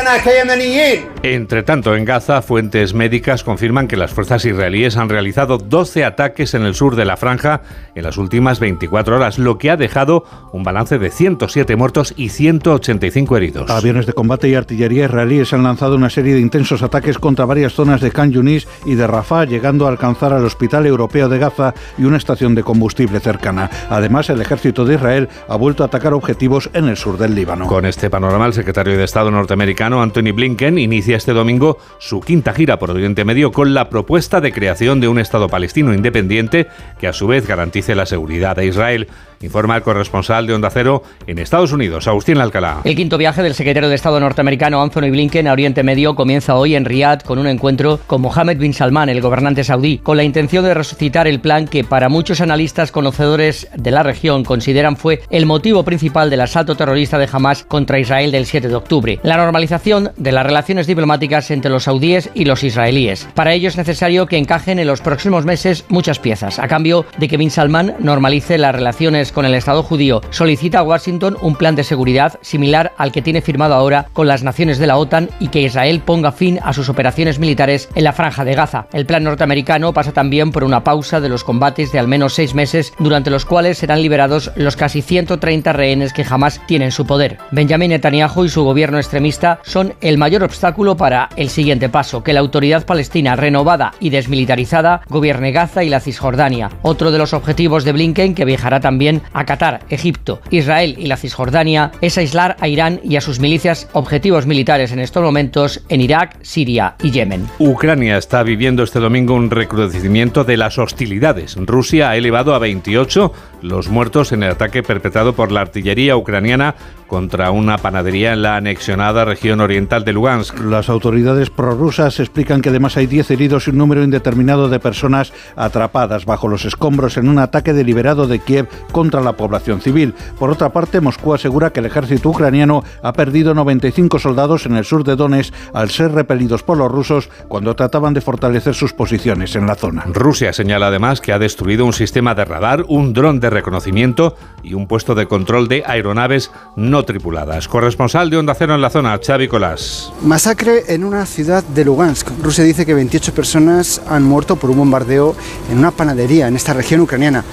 Entre 1.22 1.62
tanto, 1.62 1.96
en 1.96 2.04
Gaza, 2.04 2.42
fuentes 2.42 2.94
médicas 2.94 3.44
confirman 3.44 3.88
que 3.88 3.96
las 3.96 4.12
fuerzas 4.12 4.44
israelíes 4.44 4.96
han 4.96 5.08
realizado 5.08 5.58
12 5.58 6.04
ataques 6.04 6.54
en 6.54 6.62
el 6.62 6.74
sur 6.74 6.96
de 6.96 7.04
la 7.04 7.16
franja 7.16 7.62
en 7.94 8.04
las 8.04 8.16
últimas 8.18 8.60
24 8.60 9.16
horas, 9.16 9.38
lo 9.38 9.58
que 9.58 9.70
ha 9.70 9.76
dejado 9.76 10.24
un 10.52 10.62
balance 10.62 10.98
de 10.98 11.10
107 11.10 11.76
muertos 11.76 12.14
y 12.16 12.30
185 12.30 13.36
heridos. 13.36 13.70
Aviones 13.70 14.06
de 14.06 14.12
combate 14.12 14.48
y 14.48 14.54
artillería 14.54 15.06
israelíes 15.06 15.52
han 15.52 15.62
lanzado 15.62 15.96
una 15.96 16.10
serie 16.10 16.34
de 16.34 16.37
intensos 16.40 16.82
ataques 16.82 17.18
contra 17.18 17.44
varias 17.44 17.72
zonas 17.72 18.00
de 18.00 18.10
Khan 18.10 18.32
Yunis 18.32 18.68
y 18.84 18.94
de 18.94 19.06
Rafah, 19.06 19.44
llegando 19.44 19.86
a 19.86 19.90
alcanzar 19.90 20.32
al 20.32 20.44
Hospital 20.44 20.86
Europeo 20.86 21.28
de 21.28 21.38
Gaza 21.38 21.74
y 21.96 22.04
una 22.04 22.16
estación 22.16 22.54
de 22.54 22.62
combustible 22.62 23.20
cercana. 23.20 23.70
Además, 23.90 24.30
el 24.30 24.40
ejército 24.40 24.84
de 24.84 24.94
Israel 24.94 25.28
ha 25.48 25.56
vuelto 25.56 25.82
a 25.82 25.86
atacar 25.86 26.14
objetivos 26.14 26.70
en 26.72 26.88
el 26.88 26.96
sur 26.96 27.18
del 27.18 27.34
Líbano. 27.34 27.66
Con 27.66 27.86
este 27.86 28.10
panorama, 28.10 28.46
el 28.46 28.52
secretario 28.52 28.96
de 28.96 29.04
Estado 29.04 29.30
norteamericano 29.30 30.02
Anthony 30.02 30.32
Blinken 30.34 30.78
inicia 30.78 31.16
este 31.16 31.32
domingo 31.32 31.78
su 31.98 32.20
quinta 32.20 32.52
gira 32.52 32.78
por 32.78 32.90
Oriente 32.90 33.24
Medio 33.24 33.52
con 33.52 33.74
la 33.74 33.88
propuesta 33.88 34.40
de 34.40 34.52
creación 34.52 35.00
de 35.00 35.08
un 35.08 35.18
Estado 35.18 35.48
palestino 35.48 35.94
independiente 35.94 36.68
que 36.98 37.08
a 37.08 37.12
su 37.12 37.26
vez 37.26 37.46
garantice 37.46 37.94
la 37.94 38.06
seguridad 38.06 38.56
de 38.56 38.66
Israel. 38.66 39.08
Informa 39.40 39.76
el 39.76 39.82
corresponsal 39.82 40.46
de 40.46 40.54
Onda 40.54 40.68
Cero 40.70 41.04
en 41.28 41.38
Estados 41.38 41.72
Unidos, 41.72 42.08
Agustín 42.08 42.38
Alcalá. 42.38 42.80
El 42.82 42.96
quinto 42.96 43.16
viaje 43.18 43.42
del 43.42 43.54
secretario 43.54 43.88
de 43.88 43.94
Estado 43.94 44.18
norteamericano 44.18 44.82
Anthony 44.82 45.10
Blinken 45.10 45.46
a 45.46 45.52
Oriente 45.52 45.84
Medio 45.84 46.16
comienza 46.16 46.56
hoy 46.56 46.74
en 46.74 46.84
Riad 46.84 47.20
con 47.20 47.38
un 47.38 47.46
encuentro 47.46 48.00
con 48.08 48.20
Mohammed 48.20 48.58
bin 48.58 48.74
Salman, 48.74 49.08
el 49.08 49.20
gobernante 49.20 49.62
saudí, 49.62 49.98
con 49.98 50.16
la 50.16 50.24
intención 50.24 50.64
de 50.64 50.74
resucitar 50.74 51.28
el 51.28 51.40
plan 51.40 51.68
que 51.68 51.84
para 51.84 52.08
muchos 52.08 52.40
analistas 52.40 52.90
conocedores 52.90 53.68
de 53.76 53.90
la 53.92 54.02
región 54.02 54.42
consideran 54.42 54.96
fue 54.96 55.22
el 55.30 55.46
motivo 55.46 55.84
principal 55.84 56.30
del 56.30 56.40
asalto 56.40 56.76
terrorista 56.76 57.16
de 57.18 57.28
Hamas 57.30 57.62
contra 57.62 58.00
Israel 58.00 58.32
del 58.32 58.46
7 58.46 58.68
de 58.68 58.74
octubre, 58.74 59.20
la 59.22 59.36
normalización 59.36 60.10
de 60.16 60.32
las 60.32 60.46
relaciones 60.46 60.88
diplomáticas 60.88 61.52
entre 61.52 61.70
los 61.70 61.84
saudíes 61.84 62.30
y 62.34 62.44
los 62.44 62.64
israelíes. 62.64 63.28
Para 63.34 63.52
ello 63.54 63.68
es 63.68 63.76
necesario 63.76 64.26
que 64.26 64.36
encajen 64.36 64.80
en 64.80 64.88
los 64.88 65.00
próximos 65.00 65.44
meses 65.44 65.84
muchas 65.88 66.18
piezas, 66.18 66.58
a 66.58 66.66
cambio 66.66 67.06
de 67.18 67.28
que 67.28 67.36
bin 67.36 67.52
Salman 67.52 67.94
normalice 68.00 68.58
las 68.58 68.74
relaciones 68.74 69.27
con 69.32 69.44
el 69.44 69.54
Estado 69.54 69.82
judío. 69.82 70.20
Solicita 70.30 70.80
a 70.80 70.82
Washington 70.82 71.36
un 71.40 71.56
plan 71.56 71.74
de 71.76 71.84
seguridad 71.84 72.38
similar 72.42 72.92
al 72.96 73.12
que 73.12 73.22
tiene 73.22 73.42
firmado 73.42 73.74
ahora 73.74 74.06
con 74.12 74.26
las 74.26 74.42
naciones 74.42 74.78
de 74.78 74.86
la 74.86 74.96
OTAN 74.96 75.30
y 75.40 75.48
que 75.48 75.62
Israel 75.62 76.02
ponga 76.04 76.32
fin 76.32 76.58
a 76.62 76.72
sus 76.72 76.88
operaciones 76.88 77.38
militares 77.38 77.88
en 77.94 78.04
la 78.04 78.12
franja 78.12 78.44
de 78.44 78.54
Gaza. 78.54 78.86
El 78.92 79.06
plan 79.06 79.24
norteamericano 79.24 79.92
pasa 79.92 80.12
también 80.12 80.52
por 80.52 80.64
una 80.64 80.84
pausa 80.84 81.20
de 81.20 81.28
los 81.28 81.44
combates 81.44 81.92
de 81.92 81.98
al 81.98 82.08
menos 82.08 82.34
seis 82.34 82.54
meses, 82.54 82.92
durante 82.98 83.30
los 83.30 83.44
cuales 83.44 83.78
serán 83.78 84.02
liberados 84.02 84.50
los 84.56 84.76
casi 84.76 85.02
130 85.02 85.72
rehenes 85.72 86.12
que 86.12 86.24
jamás 86.24 86.60
tienen 86.66 86.92
su 86.92 87.06
poder. 87.06 87.38
Benjamin 87.50 87.90
Netanyahu 87.90 88.44
y 88.44 88.48
su 88.48 88.64
gobierno 88.64 88.98
extremista 88.98 89.60
son 89.62 89.94
el 90.00 90.18
mayor 90.18 90.42
obstáculo 90.42 90.96
para 90.96 91.28
el 91.36 91.48
siguiente 91.48 91.88
paso, 91.88 92.22
que 92.22 92.32
la 92.32 92.40
autoridad 92.40 92.86
palestina 92.86 93.36
renovada 93.36 93.92
y 94.00 94.10
desmilitarizada 94.10 95.02
gobierne 95.08 95.52
Gaza 95.52 95.84
y 95.84 95.88
la 95.88 96.00
Cisjordania. 96.00 96.70
Otro 96.82 97.10
de 97.10 97.18
los 97.18 97.34
objetivos 97.34 97.84
de 97.84 97.92
Blinken, 97.92 98.34
que 98.34 98.44
viajará 98.44 98.80
también 98.80 99.17
a 99.32 99.44
Qatar, 99.44 99.80
Egipto, 99.90 100.40
Israel 100.50 100.94
y 100.98 101.06
la 101.06 101.16
Cisjordania, 101.16 101.92
es 102.00 102.18
aislar 102.18 102.56
a 102.60 102.68
Irán 102.68 103.00
y 103.02 103.16
a 103.16 103.20
sus 103.20 103.40
milicias 103.40 103.88
objetivos 103.92 104.46
militares 104.46 104.92
en 104.92 105.00
estos 105.00 105.22
momentos 105.22 105.82
en 105.88 106.00
Irak, 106.00 106.36
Siria 106.42 106.94
y 107.02 107.10
Yemen. 107.10 107.46
Ucrania 107.58 108.16
está 108.16 108.42
viviendo 108.42 108.82
este 108.82 109.00
domingo 109.00 109.34
un 109.34 109.50
recrudecimiento 109.50 110.44
de 110.44 110.56
las 110.56 110.78
hostilidades. 110.78 111.56
Rusia 111.56 112.10
ha 112.10 112.16
elevado 112.16 112.54
a 112.54 112.58
28 112.58 113.32
los 113.62 113.88
muertos 113.88 114.32
en 114.32 114.42
el 114.42 114.52
ataque 114.52 114.82
perpetrado 114.82 115.34
por 115.34 115.52
la 115.52 115.60
artillería 115.60 116.16
ucraniana 116.16 116.74
contra 117.08 117.50
una 117.50 117.78
panadería 117.78 118.34
en 118.34 118.42
la 118.42 118.56
anexionada 118.56 119.24
región 119.24 119.60
oriental 119.60 120.04
de 120.04 120.12
Lugansk. 120.12 120.60
Las 120.60 120.88
autoridades 120.88 121.50
prorrusas 121.50 122.20
explican 122.20 122.60
que 122.60 122.68
además 122.68 122.96
hay 122.96 123.06
10 123.06 123.30
heridos 123.32 123.66
y 123.66 123.70
un 123.70 123.78
número 123.78 124.04
indeterminado 124.04 124.68
de 124.68 124.78
personas 124.78 125.32
atrapadas 125.56 126.26
bajo 126.26 126.48
los 126.48 126.64
escombros 126.64 127.16
en 127.16 127.28
un 127.28 127.38
ataque 127.38 127.72
deliberado 127.72 128.26
de 128.26 128.38
Kiev 128.38 128.68
contra 128.92 129.22
la 129.22 129.32
población 129.32 129.80
civil. 129.80 130.14
Por 130.38 130.50
otra 130.50 130.68
parte, 130.68 131.00
Moscú 131.00 131.34
asegura 131.34 131.70
que 131.70 131.80
el 131.80 131.86
ejército 131.86 132.28
ucraniano 132.28 132.84
ha 133.02 133.12
perdido 133.12 133.54
95 133.54 134.18
soldados 134.18 134.66
en 134.66 134.76
el 134.76 134.84
sur 134.84 135.02
de 135.02 135.16
Donetsk 135.16 135.54
al 135.72 135.90
ser 135.90 136.12
repelidos 136.12 136.62
por 136.62 136.76
los 136.76 136.92
rusos 136.92 137.30
cuando 137.48 137.74
trataban 137.74 138.12
de 138.14 138.20
fortalecer 138.20 138.74
sus 138.74 138.92
posiciones 138.92 139.56
en 139.56 139.66
la 139.66 139.74
zona. 139.74 140.04
Rusia 140.06 140.52
señala 140.52 140.88
además 140.88 141.20
que 141.22 141.32
ha 141.32 141.38
destruido 141.38 141.86
un 141.86 141.94
sistema 141.94 142.34
de 142.34 142.44
radar, 142.44 142.84
un 142.88 143.14
dron 143.14 143.40
de 143.40 143.47
reconocimiento 143.50 144.36
y 144.62 144.74
un 144.74 144.86
puesto 144.86 145.14
de 145.14 145.26
control 145.26 145.68
de 145.68 145.82
aeronaves 145.86 146.50
no 146.76 147.04
tripuladas. 147.04 147.68
Corresponsal 147.68 148.30
de 148.30 148.36
Onda 148.36 148.54
Cero 148.54 148.74
en 148.74 148.80
la 148.80 148.90
zona, 148.90 149.18
Xavi 149.24 149.48
Colás. 149.48 150.12
Masacre 150.22 150.84
en 150.88 151.04
una 151.04 151.26
ciudad 151.26 151.62
de 151.64 151.84
Lugansk. 151.84 152.28
Rusia 152.42 152.64
dice 152.64 152.86
que 152.86 152.94
28 152.94 153.34
personas 153.34 154.00
han 154.08 154.22
muerto 154.22 154.56
por 154.56 154.70
un 154.70 154.78
bombardeo 154.78 155.34
en 155.70 155.78
una 155.78 155.90
panadería 155.90 156.48
en 156.48 156.56
esta 156.56 156.74
región 156.74 157.00
ucraniana, 157.00 157.44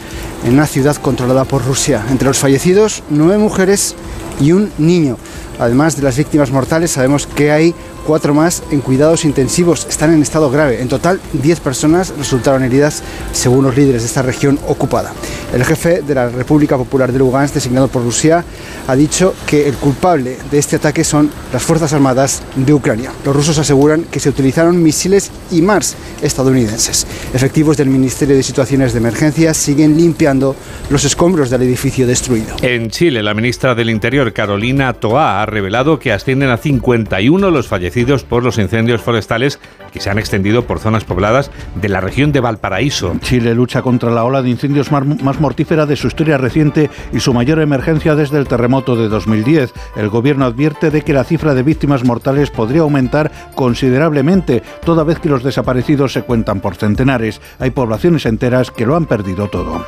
en 0.45 0.53
una 0.53 0.67
ciudad 0.67 0.95
controlada 0.97 1.45
por 1.45 1.65
Rusia. 1.65 2.05
Entre 2.10 2.27
los 2.27 2.39
fallecidos, 2.39 3.03
nueve 3.10 3.38
mujeres 3.38 3.95
y 4.39 4.51
un 4.51 4.71
niño. 4.77 5.17
Además 5.60 5.95
de 5.95 6.03
las 6.03 6.17
víctimas 6.17 6.51
mortales, 6.51 6.91
sabemos 6.91 7.27
que 7.27 7.51
hay 7.51 7.73
cuatro 8.06 8.34
más 8.34 8.63
en 8.72 8.82
cuidados 8.82 9.26
intensivos, 9.26 9.86
están 9.89 10.13
en 10.13 10.22
estado 10.22 10.50
grave. 10.50 10.82
En 10.82 10.88
total, 10.88 11.20
10 11.34 11.60
personas 11.60 12.13
resultaron 12.18 12.63
heridas, 12.63 13.04
según 13.34 13.65
los 13.65 13.76
líderes 13.76 14.04
de 14.04 14.08
esta 14.08 14.22
región 14.22 14.60
ocupada. 14.68 15.12
El 15.54 15.65
jefe 15.65 16.02
de 16.02 16.15
la 16.15 16.30
República 16.30 16.78
Popular 16.78 17.12
de 17.12 17.20
Lugansk, 17.20 17.56
designado 17.56 17.88
por 17.88 18.04
Rusia, 18.04 18.46
ha 18.88 18.96
dicho 18.96 19.34
que 19.48 19.68
el 19.68 19.76
culpable 19.76 20.38
de 20.52 20.60
este 20.60 20.76
ataque 20.76 21.04
son 21.04 21.30
las 21.52 21.63
Fuerzas 21.63 21.94
Armadas 21.94 22.44
de 22.56 22.74
Ucrania. 22.74 23.12
Los 23.26 23.36
rusos 23.36 23.58
aseguran 23.58 24.04
que 24.04 24.20
se 24.20 24.30
utilizaron 24.30 24.82
misiles 24.82 25.32
IMARS 25.52 25.96
estadounidenses. 26.22 27.08
Efectivos 27.34 27.78
del 27.78 27.89
Ministerio 27.89 28.36
de 28.36 28.44
Situaciones 28.44 28.94
de 28.94 29.00
Emergencia 29.00 29.54
siguen 29.54 29.98
limpiando 29.98 30.56
los 30.89 31.04
escombros 31.04 31.50
del 31.50 31.63
edificio 31.63 32.06
destruido. 32.06 32.56
En 32.62 32.89
Chile, 32.91 33.24
la 33.24 33.34
ministra 33.34 33.74
del 33.74 33.89
Interior, 33.89 34.32
Carolina 34.32 34.94
Toá, 34.94 35.41
ha 35.41 35.46
revelado 35.46 35.98
que 35.98 36.12
ascienden 36.12 36.50
a 36.50 36.58
51 36.58 37.50
los 37.50 37.68
fallecidos 37.68 37.94
por 38.27 38.43
los 38.43 38.58
incendios 38.58 39.01
forestales 39.01 39.58
que 39.93 40.01
se 40.01 40.10
han 40.10 40.19
extendido 40.19 40.67
por 40.67 40.79
zonas 40.79 41.05
pobladas 41.05 41.49
de 41.75 41.88
la 41.88 42.01
región 42.01 42.34
de 42.34 42.41
Valparaíso. 42.41 43.15
Chile 43.21 43.55
lucha 43.55 43.81
contra 43.81 44.12
la 44.12 44.25
ola 44.25 44.41
de 44.41 44.49
incendios 44.49 44.91
más 44.91 45.39
mortífera 45.39 45.86
de 45.86 45.95
su 45.95 46.08
historia 46.08 46.38
reciente 46.38 46.89
y 47.13 47.21
su 47.21 47.34
mayor 47.34 47.62
emergencia 47.62 48.15
desde 48.15 48.38
el 48.38 48.49
terremoto 48.49 48.97
de 48.97 49.08
2010. 49.08 49.71
El 49.95 50.10
gobierno 50.10 50.43
advierte 50.43 50.91
de 50.91 51.03
que 51.03 51.13
la 51.13 51.23
cifra 51.23 51.53
de 51.53 51.63
víctimas 51.63 52.03
mortales 52.03 52.51
podría 52.51 52.81
aumentar 52.81 53.31
considerablemente, 53.55 54.62
toda 54.84 55.05
vez 55.05 55.19
que 55.19 55.29
los 55.29 55.41
desaparecidos 55.41 56.12
se 56.12 56.23
cuentan 56.23 56.60
por 56.60 56.75
centenares. 56.75 57.39
Hay 57.60 57.71
poblaciones 57.71 58.25
enteras 58.25 58.71
que 58.71 58.86
lo 58.86 58.97
han 58.97 59.05
perdido 59.05 59.47
todo. 59.47 59.86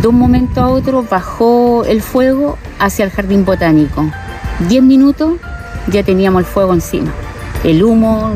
De 0.00 0.08
un 0.08 0.18
momento 0.18 0.62
a 0.62 0.68
otro 0.68 1.02
bajó 1.02 1.84
el 1.84 2.00
fuego 2.00 2.56
hacia 2.78 3.04
el 3.04 3.10
jardín 3.10 3.44
botánico. 3.44 4.10
Diez 4.66 4.82
minutos 4.82 5.34
ya 5.88 6.02
teníamos 6.02 6.40
el 6.40 6.46
fuego 6.46 6.72
encima 6.72 7.12
el 7.64 7.82
humo, 7.82 8.34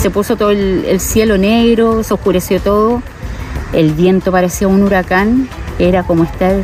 se 0.00 0.10
puso 0.10 0.36
todo 0.36 0.50
el, 0.50 1.00
cielo 1.00 1.38
negro, 1.38 2.02
se 2.02 2.14
oscureció 2.14 2.60
todo, 2.60 3.02
el 3.72 3.92
viento 3.92 4.30
parecía 4.30 4.68
un 4.68 4.82
huracán, 4.82 5.48
era 5.78 6.02
como 6.02 6.24
estar 6.24 6.56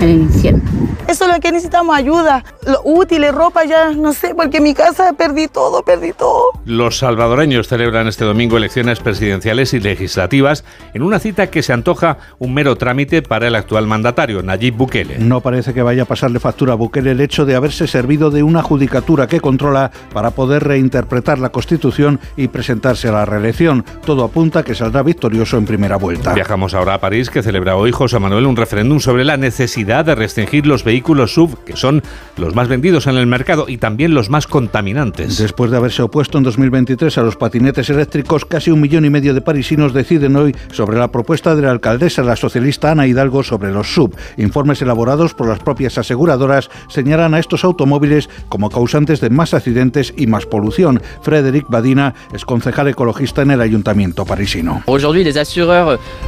en 0.00 0.08
el 0.08 0.20
infierno. 0.22 0.62
Eso 1.08 1.24
es 1.24 1.34
lo 1.34 1.40
que 1.40 1.50
necesitamos, 1.52 1.96
ayuda, 1.96 2.44
lo 2.66 2.80
útiles, 2.84 3.34
ropa, 3.34 3.64
ya 3.64 3.90
no 3.90 4.12
sé, 4.12 4.34
porque 4.34 4.58
en 4.58 4.62
mi 4.62 4.74
casa 4.74 5.12
perdí 5.12 5.48
todo, 5.48 5.82
perdí 5.82 6.12
todo. 6.12 6.52
Los 6.64 6.98
salvadoreños 6.98 7.68
celebran 7.68 8.06
este 8.06 8.24
domingo 8.24 8.56
elecciones 8.56 9.00
presidenciales 9.00 9.74
y 9.74 9.80
legislativas 9.80 10.64
en 10.94 11.02
una 11.02 11.18
cita 11.18 11.48
que 11.48 11.62
se 11.62 11.72
antoja 11.72 12.18
un 12.38 12.54
mero 12.54 12.76
trámite 12.76 13.22
para 13.22 13.48
el 13.48 13.54
actual 13.54 13.86
mandatario, 13.86 14.42
Nayib 14.42 14.76
Bukele. 14.76 15.18
No 15.18 15.40
parece 15.40 15.74
que 15.74 15.82
vaya 15.82 16.04
a 16.04 16.06
pasarle 16.06 16.38
factura 16.38 16.74
a 16.74 16.76
Bukele 16.76 17.10
el 17.10 17.20
hecho 17.20 17.44
de 17.44 17.56
haberse 17.56 17.86
servido 17.86 18.30
de 18.30 18.42
una 18.42 18.62
judicatura 18.62 19.26
que 19.26 19.40
controla 19.40 19.90
para 20.12 20.30
poder 20.30 20.64
reinterpretar 20.64 21.38
la 21.38 21.50
Constitución 21.50 22.20
y 22.36 22.48
presentarse 22.48 23.08
a 23.08 23.12
la 23.12 23.24
reelección. 23.24 23.84
Todo 24.04 24.24
apunta 24.24 24.60
a 24.60 24.62
que 24.62 24.74
saldrá 24.74 25.02
victorioso 25.02 25.56
en 25.56 25.66
primera 25.66 25.96
vuelta. 25.96 26.34
Viajamos 26.34 26.74
ahora 26.74 26.94
a 26.94 27.00
París, 27.00 27.30
que 27.30 27.42
celebra 27.42 27.76
hoy 27.76 27.90
José 27.90 28.18
Manuel 28.18 28.46
un 28.46 28.56
referéndum 28.56 29.00
sobre 29.00 29.24
la 29.24 29.36
necesidad 29.36 29.89
de 29.90 30.14
restringir 30.14 30.66
los 30.66 30.84
vehículos 30.84 31.34
SUV, 31.34 31.64
que 31.64 31.76
son 31.76 32.02
los 32.36 32.54
más 32.54 32.68
vendidos 32.68 33.08
en 33.08 33.16
el 33.16 33.26
mercado 33.26 33.66
y 33.68 33.76
también 33.76 34.14
los 34.14 34.30
más 34.30 34.46
contaminantes. 34.46 35.36
Después 35.36 35.72
de 35.72 35.76
haberse 35.76 36.02
opuesto 36.02 36.38
en 36.38 36.44
2023 36.44 37.18
a 37.18 37.22
los 37.22 37.36
patinetes 37.36 37.90
eléctricos, 37.90 38.44
casi 38.44 38.70
un 38.70 38.80
millón 38.80 39.04
y 39.04 39.10
medio 39.10 39.34
de 39.34 39.40
parisinos 39.40 39.92
deciden 39.92 40.36
hoy 40.36 40.54
sobre 40.72 40.96
la 40.96 41.10
propuesta 41.10 41.56
de 41.56 41.62
la 41.62 41.72
alcaldesa, 41.72 42.22
la 42.22 42.36
socialista 42.36 42.92
Ana 42.92 43.08
Hidalgo, 43.08 43.42
sobre 43.42 43.72
los 43.72 43.92
sub. 43.92 44.16
Informes 44.36 44.80
elaborados 44.80 45.34
por 45.34 45.48
las 45.48 45.58
propias 45.58 45.98
aseguradoras 45.98 46.70
señalan 46.88 47.34
a 47.34 47.40
estos 47.40 47.64
automóviles 47.64 48.30
como 48.48 48.70
causantes 48.70 49.20
de 49.20 49.30
más 49.30 49.54
accidentes 49.54 50.14
y 50.16 50.28
más 50.28 50.46
polución. 50.46 51.02
Frédéric 51.22 51.66
Badina 51.68 52.14
es 52.32 52.44
concejal 52.44 52.88
ecologista 52.88 53.42
en 53.42 53.50
el 53.50 53.60
ayuntamiento 53.60 54.24
parisino. 54.24 54.84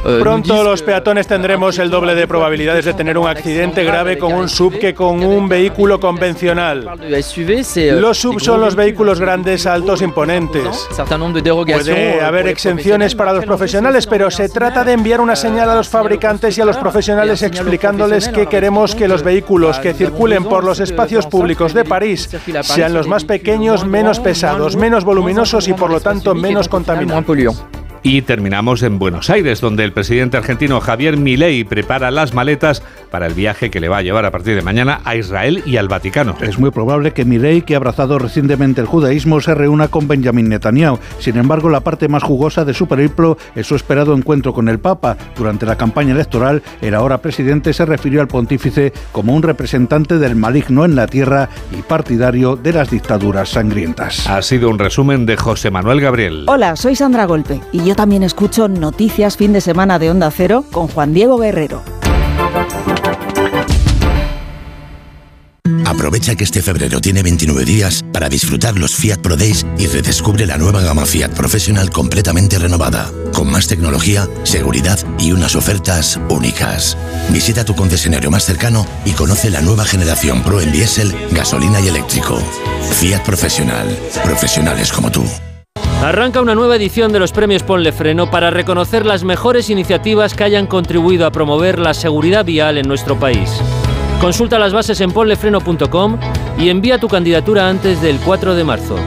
Euh, 0.05 0.19
Pronto 0.19 0.63
los 0.63 0.81
peatones 0.81 1.27
tendremos 1.27 1.79
el 1.79 1.89
doble 1.89 2.13
de 2.13 2.27
probabilidades 2.27 2.83
de 2.83 2.93
tener 2.93 3.17
un 3.17 3.27
accidente 3.27 3.52
grave 3.83 4.17
con 4.17 4.33
un 4.33 4.49
sub 4.49 4.77
que 4.79 4.93
con 4.93 5.23
un 5.23 5.47
vehículo 5.47 5.99
convencional. 5.99 6.89
Los 7.99 8.17
sub 8.17 8.39
son 8.39 8.61
los 8.61 8.75
vehículos 8.75 9.19
grandes, 9.19 9.65
altos, 9.65 10.01
imponentes. 10.01 10.87
Puede 11.65 12.21
haber 12.21 12.47
exenciones 12.47 13.15
para 13.15 13.33
los 13.33 13.45
profesionales, 13.45 14.07
pero 14.07 14.29
se 14.31 14.49
trata 14.49 14.83
de 14.83 14.93
enviar 14.93 15.21
una 15.21 15.35
señal 15.35 15.69
a 15.69 15.75
los 15.75 15.89
fabricantes 15.89 16.57
y 16.57 16.61
a 16.61 16.65
los 16.65 16.77
profesionales 16.77 17.41
explicándoles 17.43 18.29
que 18.29 18.47
queremos 18.47 18.95
que 18.95 19.07
los 19.07 19.23
vehículos 19.23 19.79
que 19.79 19.93
circulen 19.93 20.43
por 20.43 20.63
los 20.63 20.79
espacios 20.79 21.25
públicos 21.27 21.73
de 21.73 21.85
París 21.85 22.29
sean 22.61 22.93
los 22.93 23.07
más 23.07 23.23
pequeños, 23.23 23.85
menos 23.85 24.19
pesados, 24.19 24.75
menos 24.75 25.03
voluminosos 25.03 25.67
y 25.67 25.73
por 25.73 25.89
lo 25.89 25.99
tanto 25.99 26.35
menos 26.35 26.67
contaminantes. 26.67 27.82
Y 28.05 28.21
terminamos 28.21 28.83
en 28.83 28.99
Buenos 28.99 29.29
Aires, 29.29 29.61
donde 29.61 29.85
el 29.85 29.93
presidente 29.93 30.35
argentino 30.35 30.81
Javier 30.81 31.15
Milei 31.15 31.63
prepara 31.63 32.11
las 32.11 32.33
maletas 32.33 32.83
para 33.09 33.27
el 33.27 33.33
viaje 33.33 33.71
que 33.71 33.79
le 33.79 33.87
va 33.87 33.99
a 33.99 34.01
llevar 34.01 34.25
a 34.25 34.31
partir 34.31 34.55
de 34.55 34.61
mañana 34.61 34.99
a 35.05 35.15
Israel 35.15 35.63
y 35.65 35.77
al 35.77 35.87
Vaticano. 35.87 36.35
Es 36.41 36.59
muy 36.59 36.71
probable 36.71 37.13
que 37.13 37.23
Milei, 37.23 37.61
que 37.61 37.75
ha 37.75 37.77
abrazado 37.77 38.19
recientemente 38.19 38.81
el 38.81 38.87
judaísmo, 38.87 39.39
se 39.39 39.55
reúna 39.55 39.87
con 39.87 40.09
Benjamin 40.09 40.49
Netanyahu. 40.49 40.99
Sin 41.19 41.37
embargo, 41.37 41.69
la 41.69 41.79
parte 41.79 42.09
más 42.09 42.23
jugosa 42.23 42.65
de 42.65 42.73
su 42.73 42.87
periplo 42.87 43.37
es 43.55 43.67
su 43.67 43.75
esperado 43.75 44.13
encuentro 44.13 44.53
con 44.53 44.67
el 44.67 44.79
Papa. 44.79 45.15
Durante 45.37 45.65
la 45.65 45.77
campaña 45.77 46.13
electoral, 46.13 46.61
el 46.81 46.95
ahora 46.95 47.19
presidente 47.19 47.71
se 47.71 47.85
refirió 47.85 48.19
al 48.19 48.27
pontífice 48.27 48.91
como 49.13 49.33
un 49.33 49.43
representante 49.43 50.17
del 50.17 50.35
maligno 50.35 50.83
en 50.83 50.97
la 50.97 51.07
tierra 51.07 51.47
y 51.71 51.81
partidario 51.83 52.57
de 52.57 52.73
las 52.73 52.89
dictaduras 52.89 53.47
sangrientas. 53.47 54.27
Ha 54.27 54.41
sido 54.41 54.69
un 54.69 54.77
resumen 54.77 55.25
de 55.25 55.37
José 55.37 55.71
Manuel 55.71 56.01
Gabriel. 56.01 56.45
Hola, 56.49 56.75
soy 56.75 56.97
Sandra 56.97 57.23
Golpe 57.23 57.61
y 57.71 57.85
yo 57.85 57.92
también 57.95 58.23
escucho 58.23 58.67
Noticias 58.67 59.37
Fin 59.37 59.53
de 59.53 59.61
Semana 59.61 59.99
de 59.99 60.11
Onda 60.11 60.31
Cero 60.31 60.63
con 60.71 60.87
Juan 60.87 61.13
Diego 61.13 61.37
Guerrero. 61.37 61.81
Aprovecha 65.85 66.35
que 66.35 66.43
este 66.43 66.61
febrero 66.61 66.99
tiene 67.01 67.23
29 67.23 67.65
días 67.65 68.03
para 68.11 68.27
disfrutar 68.27 68.77
los 68.77 68.95
Fiat 68.95 69.19
Pro 69.19 69.37
Days 69.37 69.65
y 69.77 69.87
redescubre 69.87 70.45
la 70.45 70.57
nueva 70.57 70.81
gama 70.81 71.05
Fiat 71.05 71.31
Professional 71.31 71.91
completamente 71.91 72.57
renovada, 72.57 73.11
con 73.33 73.51
más 73.51 73.67
tecnología, 73.67 74.27
seguridad 74.43 74.99
y 75.19 75.31
unas 75.31 75.55
ofertas 75.55 76.19
únicas. 76.29 76.97
Visita 77.29 77.63
tu 77.63 77.75
concesionario 77.75 78.31
más 78.31 78.43
cercano 78.43 78.85
y 79.05 79.11
conoce 79.11 79.49
la 79.49 79.61
nueva 79.61 79.85
generación 79.85 80.41
Pro 80.43 80.61
en 80.61 80.71
diésel, 80.71 81.15
gasolina 81.31 81.79
y 81.79 81.87
eléctrico. 81.87 82.37
Fiat 82.99 83.23
Professional. 83.23 83.87
Profesionales 84.23 84.91
como 84.91 85.11
tú. 85.11 85.23
Arranca 86.03 86.41
una 86.41 86.53
nueva 86.53 86.75
edición 86.75 87.13
de 87.13 87.19
los 87.19 87.31
premios 87.31 87.63
Ponle 87.63 87.93
Freno 87.93 88.29
para 88.29 88.49
reconocer 88.49 89.05
las 89.05 89.23
mejores 89.23 89.69
iniciativas 89.69 90.33
que 90.33 90.43
hayan 90.43 90.67
contribuido 90.67 91.25
a 91.25 91.31
promover 91.31 91.79
la 91.79 91.93
seguridad 91.93 92.43
vial 92.43 92.77
en 92.77 92.89
nuestro 92.89 93.17
país. 93.17 93.49
Consulta 94.19 94.59
las 94.59 94.73
bases 94.73 94.99
en 94.99 95.13
ponlefreno.com 95.13 96.19
y 96.57 96.67
envía 96.67 96.97
tu 96.97 97.07
candidatura 97.07 97.69
antes 97.69 98.01
del 98.01 98.17
4 98.17 98.53
de 98.53 98.63
marzo. 98.65 98.97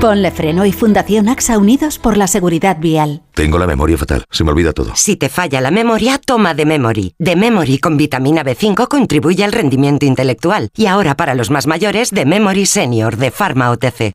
Ponle 0.00 0.30
Freno 0.30 0.64
y 0.64 0.72
Fundación 0.72 1.28
AXA 1.28 1.58
Unidos 1.58 1.98
por 1.98 2.16
la 2.16 2.26
Seguridad 2.26 2.78
Vial. 2.80 3.20
Tengo 3.34 3.58
la 3.58 3.66
memoria 3.66 3.98
fatal, 3.98 4.24
se 4.30 4.42
me 4.42 4.52
olvida 4.52 4.72
todo. 4.72 4.92
Si 4.94 5.16
te 5.16 5.28
falla 5.28 5.60
la 5.60 5.70
memoria, 5.70 6.18
toma 6.18 6.54
de 6.54 6.64
Memory. 6.64 7.14
De 7.18 7.36
Memory 7.36 7.76
con 7.76 7.98
vitamina 7.98 8.42
B5 8.42 8.88
contribuye 8.88 9.44
al 9.44 9.52
rendimiento 9.52 10.06
intelectual. 10.06 10.70
Y 10.74 10.86
ahora 10.86 11.14
para 11.14 11.34
los 11.34 11.50
más 11.50 11.66
mayores, 11.66 12.10
de 12.10 12.24
Memory 12.24 12.64
Senior 12.64 13.18
de 13.18 13.30
Pharma 13.30 13.70
OTC. 13.70 14.14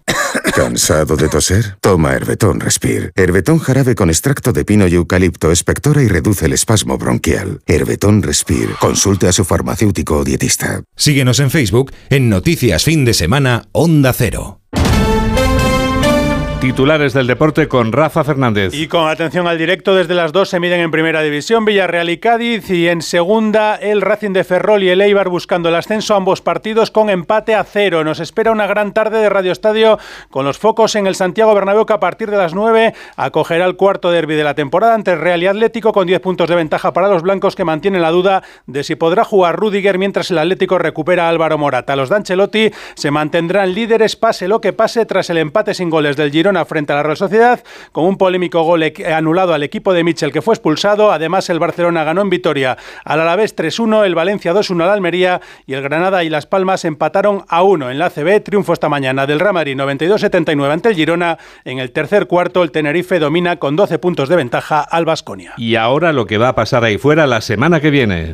¿Cansado 0.53 1.15
de 1.15 1.29
toser? 1.29 1.77
Toma 1.79 2.13
Herbetón 2.13 2.59
Respire. 2.59 3.11
Herbetón 3.15 3.59
jarabe 3.59 3.95
con 3.95 4.09
extracto 4.09 4.51
de 4.51 4.65
pino 4.65 4.87
y 4.87 4.95
eucalipto 4.95 5.51
espectora 5.51 6.03
y 6.03 6.07
reduce 6.07 6.45
el 6.45 6.53
espasmo 6.53 6.97
bronquial. 6.97 7.61
Herbetón 7.65 8.21
Respire. 8.21 8.73
Consulte 8.79 9.27
a 9.27 9.31
su 9.31 9.45
farmacéutico 9.45 10.17
o 10.17 10.23
dietista. 10.23 10.83
Síguenos 10.95 11.39
en 11.39 11.51
Facebook 11.51 11.91
en 12.09 12.29
Noticias 12.29 12.83
Fin 12.83 13.05
de 13.05 13.13
Semana 13.13 13.69
Onda 13.71 14.13
Cero. 14.13 14.59
Titulares 16.61 17.13
del 17.13 17.25
deporte 17.25 17.67
con 17.67 17.91
Rafa 17.91 18.23
Fernández. 18.23 18.75
Y 18.75 18.87
con 18.87 19.09
atención 19.09 19.47
al 19.47 19.57
directo, 19.57 19.95
desde 19.95 20.13
las 20.13 20.31
dos 20.31 20.47
se 20.47 20.59
miden 20.59 20.79
en 20.79 20.91
primera 20.91 21.23
división 21.23 21.65
Villarreal 21.65 22.11
y 22.11 22.19
Cádiz 22.19 22.69
y 22.69 22.87
en 22.87 23.01
segunda 23.01 23.77
el 23.77 23.99
Racing 23.99 24.29
de 24.33 24.43
Ferrol 24.43 24.83
y 24.83 24.89
el 24.89 25.01
Eibar 25.01 25.29
buscando 25.29 25.69
el 25.69 25.75
ascenso 25.75 26.13
ambos 26.13 26.43
partidos 26.43 26.91
con 26.91 27.09
empate 27.09 27.55
a 27.55 27.63
cero. 27.63 28.03
Nos 28.03 28.19
espera 28.19 28.51
una 28.51 28.67
gran 28.67 28.93
tarde 28.93 29.17
de 29.17 29.29
Radio 29.29 29.51
Estadio 29.51 29.97
con 30.29 30.45
los 30.45 30.59
focos 30.59 30.95
en 30.95 31.07
el 31.07 31.15
Santiago 31.15 31.55
Bernabéu 31.55 31.87
que 31.87 31.93
a 31.93 31.99
partir 31.99 32.29
de 32.29 32.37
las 32.37 32.53
nueve 32.53 32.93
acogerá 33.15 33.65
el 33.65 33.75
cuarto 33.75 34.11
derby 34.11 34.35
de 34.35 34.43
la 34.43 34.53
temporada 34.53 34.93
ante 34.93 35.15
Real 35.15 35.41
y 35.41 35.47
Atlético 35.47 35.91
con 35.91 36.05
10 36.05 36.19
puntos 36.19 36.47
de 36.47 36.57
ventaja 36.57 36.93
para 36.93 37.07
los 37.07 37.23
blancos 37.23 37.55
que 37.55 37.65
mantienen 37.65 38.03
la 38.03 38.11
duda 38.11 38.43
de 38.67 38.83
si 38.83 38.93
podrá 38.93 39.23
jugar 39.23 39.55
Rudiger 39.55 39.97
mientras 39.97 40.29
el 40.29 40.37
Atlético 40.37 40.77
recupera 40.77 41.25
a 41.25 41.29
Álvaro 41.29 41.57
Morata. 41.57 41.95
Los 41.95 42.09
Dancelotti 42.09 42.69
se 42.93 43.09
mantendrán 43.09 43.73
líderes 43.73 44.15
pase 44.15 44.47
lo 44.47 44.61
que 44.61 44.73
pase 44.73 45.07
tras 45.07 45.31
el 45.31 45.39
empate 45.39 45.73
sin 45.73 45.89
goles 45.89 46.15
del 46.15 46.29
Girona 46.29 46.50
frente 46.65 46.93
a 46.93 46.97
la 46.97 47.03
Real 47.03 47.17
Sociedad, 47.17 47.63
con 47.91 48.05
un 48.05 48.17
polémico 48.17 48.63
gol 48.63 48.83
anulado 49.13 49.53
al 49.53 49.63
equipo 49.63 49.93
de 49.93 50.03
Michel 50.03 50.31
que 50.31 50.41
fue 50.41 50.53
expulsado. 50.53 51.11
Además, 51.11 51.49
el 51.49 51.59
Barcelona 51.59 52.03
ganó 52.03 52.21
en 52.21 52.29
Vitoria 52.29 52.77
al 53.05 53.19
Alavés 53.21 53.55
3-1, 53.55 54.05
el 54.05 54.15
Valencia 54.15 54.53
2-1 54.53 54.83
al 54.83 54.89
Almería 54.89 55.41
y 55.65 55.73
el 55.73 55.81
Granada 55.81 56.23
y 56.23 56.29
Las 56.29 56.45
Palmas 56.45 56.85
empataron 56.85 57.45
a 57.47 57.63
1 57.63 57.91
en 57.91 57.99
la 57.99 58.09
CB. 58.09 58.43
Triunfo 58.43 58.73
esta 58.73 58.89
mañana 58.89 59.25
del 59.25 59.39
Ramari 59.39 59.75
92-79 59.75 60.71
ante 60.71 60.89
el 60.89 60.95
Girona. 60.95 61.37
En 61.65 61.79
el 61.79 61.91
tercer 61.91 62.27
cuarto, 62.27 62.63
el 62.63 62.71
Tenerife 62.71 63.19
domina 63.19 63.57
con 63.57 63.75
12 63.75 63.99
puntos 63.99 64.29
de 64.29 64.35
ventaja 64.35 64.81
al 64.81 65.05
Basconia. 65.05 65.53
Y 65.57 65.75
ahora 65.75 66.13
lo 66.13 66.25
que 66.25 66.37
va 66.37 66.49
a 66.49 66.55
pasar 66.55 66.83
ahí 66.83 66.97
fuera 66.97 67.27
la 67.27 67.41
semana 67.41 67.79
que 67.79 67.89
viene. 67.89 68.31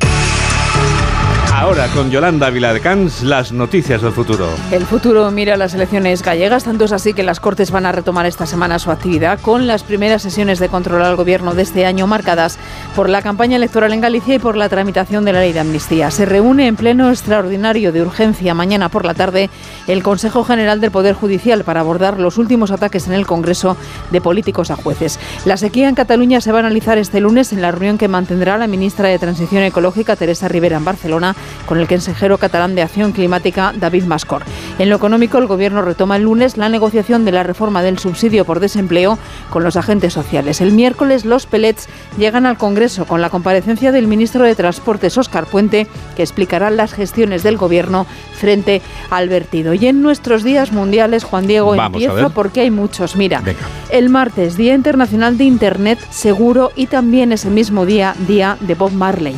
Ahora 1.60 1.88
con 1.88 2.08
Yolanda 2.12 2.50
Viladecans, 2.50 3.24
las 3.24 3.50
noticias 3.50 4.00
del 4.00 4.12
futuro. 4.12 4.48
El 4.70 4.86
futuro 4.86 5.28
mira 5.32 5.56
las 5.56 5.74
elecciones 5.74 6.22
gallegas, 6.22 6.62
tanto 6.62 6.84
es 6.84 6.92
así 6.92 7.14
que 7.14 7.24
las 7.24 7.40
Cortes 7.40 7.72
van 7.72 7.84
a 7.84 7.90
retomar 7.90 8.26
esta 8.26 8.46
semana 8.46 8.78
su 8.78 8.92
actividad 8.92 9.40
con 9.40 9.66
las 9.66 9.82
primeras 9.82 10.22
sesiones 10.22 10.60
de 10.60 10.68
control 10.68 11.02
al 11.02 11.16
gobierno 11.16 11.54
de 11.54 11.62
este 11.62 11.84
año 11.84 12.06
marcadas 12.06 12.60
por 12.94 13.08
la 13.08 13.22
campaña 13.22 13.56
electoral 13.56 13.92
en 13.92 14.00
Galicia 14.00 14.36
y 14.36 14.38
por 14.38 14.56
la 14.56 14.68
tramitación 14.68 15.24
de 15.24 15.32
la 15.32 15.40
ley 15.40 15.52
de 15.52 15.58
amnistía. 15.58 16.12
Se 16.12 16.26
reúne 16.26 16.68
en 16.68 16.76
pleno 16.76 17.10
extraordinario 17.10 17.90
de 17.90 18.02
urgencia 18.02 18.54
mañana 18.54 18.88
por 18.88 19.04
la 19.04 19.14
tarde 19.14 19.50
el 19.88 20.04
Consejo 20.04 20.44
General 20.44 20.80
del 20.80 20.92
Poder 20.92 21.16
Judicial 21.16 21.64
para 21.64 21.80
abordar 21.80 22.20
los 22.20 22.38
últimos 22.38 22.70
ataques 22.70 23.08
en 23.08 23.14
el 23.14 23.26
Congreso 23.26 23.76
de 24.12 24.20
políticos 24.20 24.70
a 24.70 24.76
jueces. 24.76 25.18
La 25.44 25.56
sequía 25.56 25.88
en 25.88 25.96
Cataluña 25.96 26.40
se 26.40 26.52
va 26.52 26.58
a 26.58 26.60
analizar 26.60 26.98
este 26.98 27.18
lunes 27.18 27.52
en 27.52 27.62
la 27.62 27.72
reunión 27.72 27.98
que 27.98 28.06
mantendrá 28.06 28.58
la 28.58 28.68
ministra 28.68 29.08
de 29.08 29.18
Transición 29.18 29.64
Ecológica, 29.64 30.14
Teresa 30.14 30.46
Rivera, 30.46 30.76
en 30.76 30.84
Barcelona 30.84 31.34
con 31.66 31.78
el 31.78 31.88
consejero 31.88 32.38
catalán 32.38 32.74
de 32.74 32.82
Acción 32.82 33.12
Climática, 33.12 33.72
David 33.76 34.04
Mascor. 34.04 34.42
En 34.78 34.90
lo 34.90 34.96
económico, 34.96 35.38
el 35.38 35.46
Gobierno 35.46 35.82
retoma 35.82 36.16
el 36.16 36.22
lunes 36.22 36.56
la 36.56 36.68
negociación 36.68 37.24
de 37.24 37.32
la 37.32 37.42
reforma 37.42 37.82
del 37.82 37.98
subsidio 37.98 38.44
por 38.44 38.60
desempleo 38.60 39.18
con 39.50 39.64
los 39.64 39.76
agentes 39.76 40.12
sociales. 40.12 40.60
El 40.60 40.72
miércoles, 40.72 41.24
los 41.24 41.46
pellets 41.46 41.88
llegan 42.16 42.46
al 42.46 42.58
Congreso 42.58 43.04
con 43.04 43.20
la 43.20 43.30
comparecencia 43.30 43.92
del 43.92 44.06
ministro 44.06 44.44
de 44.44 44.54
Transportes, 44.54 45.18
Óscar 45.18 45.46
Puente, 45.46 45.86
que 46.16 46.22
explicará 46.22 46.70
las 46.70 46.92
gestiones 46.92 47.42
del 47.42 47.56
Gobierno 47.56 48.06
frente 48.34 48.82
al 49.10 49.28
vertido. 49.28 49.74
Y 49.74 49.86
en 49.86 50.02
nuestros 50.02 50.42
días 50.42 50.72
mundiales, 50.72 51.24
Juan 51.24 51.46
Diego, 51.46 51.74
empieza 51.74 52.28
porque 52.30 52.62
hay 52.62 52.70
muchos. 52.70 53.16
Mira, 53.16 53.42
el 53.90 54.08
martes, 54.08 54.56
Día 54.56 54.74
Internacional 54.74 55.38
de 55.38 55.44
Internet 55.44 55.98
Seguro 56.10 56.72
y 56.74 56.86
también 56.86 57.32
ese 57.32 57.50
mismo 57.50 57.86
día, 57.86 58.14
Día 58.26 58.56
de 58.60 58.74
Bob 58.74 58.92
Marley. 58.92 59.36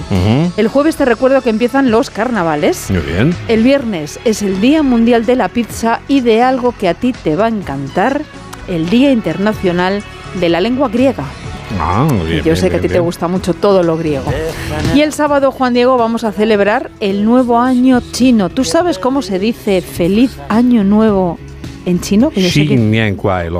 El 0.56 0.68
jueves 0.68 0.96
te 0.96 1.04
recuerdo 1.04 1.40
que 1.42 1.50
empiezan 1.50 1.90
los 1.90 1.99
carnavales. 2.08 2.90
Muy 2.90 3.00
bien. 3.00 3.34
El 3.48 3.62
viernes 3.62 4.18
es 4.24 4.40
el 4.40 4.62
Día 4.62 4.82
Mundial 4.82 5.26
de 5.26 5.36
la 5.36 5.48
Pizza 5.48 6.00
y 6.08 6.20
de 6.22 6.42
algo 6.42 6.72
que 6.72 6.88
a 6.88 6.94
ti 6.94 7.12
te 7.12 7.36
va 7.36 7.46
a 7.46 7.48
encantar, 7.48 8.22
el 8.68 8.88
Día 8.88 9.12
Internacional 9.12 10.02
de 10.40 10.48
la 10.48 10.62
Lengua 10.62 10.88
Griega. 10.88 11.24
Ah, 11.78 12.08
bien, 12.26 12.42
Yo 12.42 12.56
sé 12.56 12.70
que 12.70 12.76
a 12.76 12.80
ti 12.80 12.88
te 12.88 13.00
gusta 13.00 13.28
mucho 13.28 13.54
todo 13.54 13.82
lo 13.82 13.96
griego. 13.96 14.32
Y 14.94 15.02
el 15.02 15.12
sábado, 15.12 15.52
Juan 15.52 15.74
Diego, 15.74 15.96
vamos 15.96 16.24
a 16.24 16.32
celebrar 16.32 16.90
el 17.00 17.24
nuevo 17.24 17.58
año 17.58 18.00
chino. 18.12 18.48
¿Tú 18.48 18.64
sabes 18.64 18.98
cómo 18.98 19.22
se 19.22 19.38
dice 19.38 19.80
feliz 19.80 20.36
año 20.48 20.84
nuevo 20.84 21.38
en 21.86 22.00
chino? 22.00 22.30
Que 22.30 22.42
yo, 22.42 22.48
sé 22.48 22.66
que, 22.66 22.76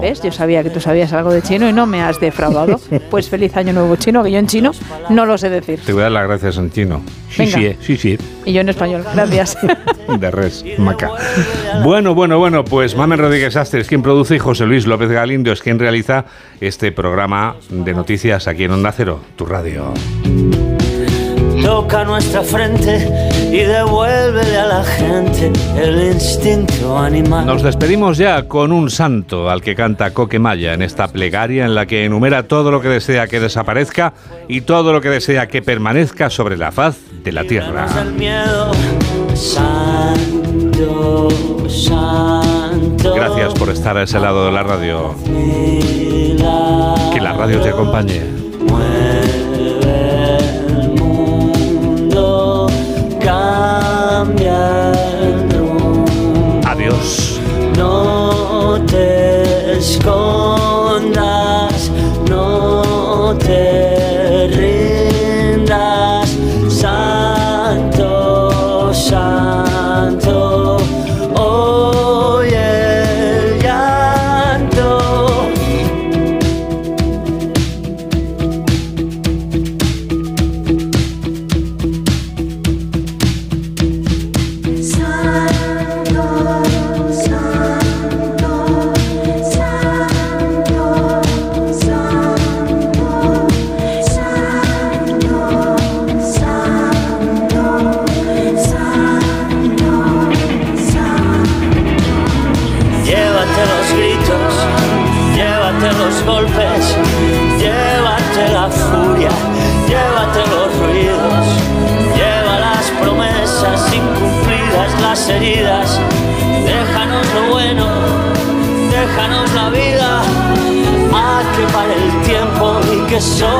¿Ves? 0.01 0.23
yo 0.23 0.33
sabía 0.33 0.63
que 0.63 0.71
tú 0.71 0.81
sabías 0.81 1.13
algo 1.13 1.33
de 1.33 1.43
chino 1.43 1.69
y 1.69 1.73
no 1.73 1.87
me 1.87 2.03
has 2.03 2.21
defraudado. 2.21 2.81
pues 3.11 3.29
feliz 3.29 3.57
año 3.57 3.73
nuevo 3.73 3.97
chino, 3.97 4.23
que 4.23 4.31
yo 4.31 4.39
en 4.39 4.47
chino 4.47 4.73
no 5.09 5.27
lo 5.27 5.39
sé 5.39 5.51
decir. 5.51 5.81
Te 5.85 5.93
voy 5.93 6.01
a 6.01 6.05
dar 6.05 6.13
las 6.13 6.29
gracias 6.29 6.59
en 6.59 6.71
chino. 6.71 7.03
Sí, 7.31 7.39
Venga. 7.39 7.57
sí, 7.57 7.67
eh, 7.67 7.77
sí, 7.81 7.97
sí. 7.97 8.19
Y 8.45 8.53
yo 8.53 8.61
en 8.61 8.69
español. 8.69 9.05
Gracias. 9.15 9.57
De 10.19 10.31
res, 10.31 10.65
maca. 10.79 11.11
Bueno, 11.85 12.15
bueno, 12.15 12.39
bueno, 12.39 12.65
pues 12.65 12.97
Mamen 12.97 13.19
Rodríguez 13.19 13.57
Astres, 13.57 13.87
quien 13.87 14.03
produce, 14.03 14.37
y 14.37 14.39
José 14.39 14.67
Luis 14.67 14.87
López 14.87 15.11
Galindo 15.11 15.53
es 15.53 15.63
quien 15.63 15.79
realiza 15.79 16.25
este 16.61 16.91
programa 16.93 17.57
de 17.69 17.93
noticias 17.93 18.49
aquí 18.49 18.65
en 18.65 18.73
Onda 18.73 18.93
Cero, 18.93 19.21
tu 19.37 19.47
radio. 19.47 19.93
Toca 21.63 22.05
nuestra 22.05 22.43
frente 22.43 23.09
y 23.51 23.59
devuélvele 23.59 24.57
a 24.57 24.67
la 24.67 24.85
gente 24.85 25.53
el 25.77 26.13
instinto 26.13 26.99
animal. 26.99 27.47
Nos 27.47 27.63
despedimos 27.63 28.19
ya 28.19 28.49
con 28.49 28.73
un 28.73 28.91
santo 28.91 29.51
al 29.51 29.63
que 29.63 29.75
canta 29.75 30.13
Coquemaya 30.13 30.75
en 30.75 30.83
esta 30.83 31.09
plegaria 31.09 31.65
en 31.65 31.75
la 31.75 31.87
que 31.87 32.05
enumera 32.05 32.45
todo 32.45 32.71
lo 32.71 32.81
que 32.81 32.89
desea 32.89 33.27
que 33.27 33.41
desaparezca 33.41 34.15
y 34.49 34.63
todo 34.63 34.93
lo 34.93 35.01
que 35.01 35.11
desea 35.11 35.49
que 35.49 35.63
permanezca 35.63 36.31
sobre 36.31 36.57
la 36.57 36.73
faz 36.73 36.97
de 37.23 37.33
la 37.33 37.45
tierra. 37.45 37.87
El 38.01 38.13
miedo, 38.13 38.73
santo, 39.35 41.29
santo. 41.69 43.15
Gracias 43.15 43.55
por 43.55 43.69
estar 43.71 43.97
a 43.97 44.05
ese 44.05 44.19
lado 44.19 44.47
de 44.47 44.53
la 44.53 44.63
radio. 44.63 45.15
Que 47.13 47.21
la 47.21 47.33
radio 47.33 47.61
te 47.61 47.69
acompañe. 47.69 48.40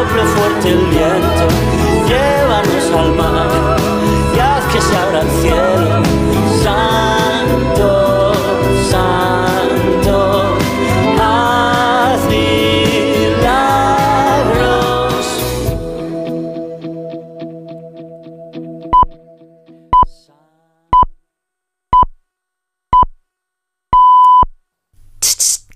Y 0.01 0.30